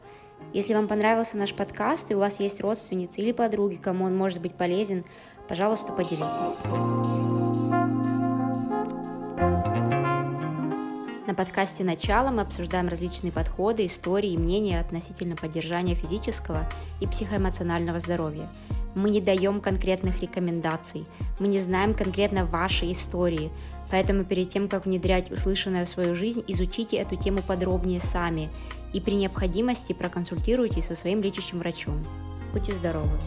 Если 0.54 0.76
вам 0.76 0.88
понравился 0.88 1.38
наш 1.38 1.56
подкаст 1.56 2.12
и 2.12 2.14
у 2.14 2.20
вас 2.20 2.40
есть 2.40 2.62
родственницы 2.62 3.20
или 3.20 3.32
подруги, 3.32 3.80
кому 3.82 4.06
он 4.06 4.16
может 4.16 4.42
быть 4.42 4.54
полезен, 4.54 5.04
пожалуйста, 5.48 5.92
поделитесь. 5.92 6.56
На 11.26 11.34
подкасте 11.36 11.84
«Начало» 11.84 12.30
мы 12.30 12.44
обсуждаем 12.44 12.88
различные 12.88 13.32
подходы, 13.32 13.88
истории 13.88 14.34
и 14.34 14.38
мнения 14.38 14.80
относительно 14.80 15.36
поддержания 15.36 15.96
физического 15.96 16.70
и 17.00 17.08
психоэмоционального 17.08 17.98
здоровья. 17.98 18.48
Мы 18.96 19.10
не 19.10 19.22
даем 19.22 19.62
конкретных 19.62 20.22
рекомендаций, 20.22 21.06
мы 21.40 21.48
не 21.48 21.60
знаем 21.60 21.94
конкретно 21.94 22.46
вашей 22.46 22.92
истории, 22.92 23.50
Поэтому 23.92 24.24
перед 24.24 24.50
тем, 24.50 24.70
как 24.70 24.86
внедрять 24.86 25.30
услышанное 25.32 25.86
в 25.86 25.90
свою 25.90 26.16
жизнь, 26.16 26.44
изучите 26.48 26.96
эту 26.96 27.18
тему 27.18 27.40
подробнее 27.46 28.00
сами 28.00 28.50
и 28.94 29.02
при 29.02 29.16
необходимости 29.16 29.94
проконсультируйтесь 29.94 30.86
со 30.86 30.96
своим 30.96 31.22
лечащим 31.22 31.60
врачом. 31.60 32.02
Будьте 32.54 32.72
здоровы! 32.72 33.20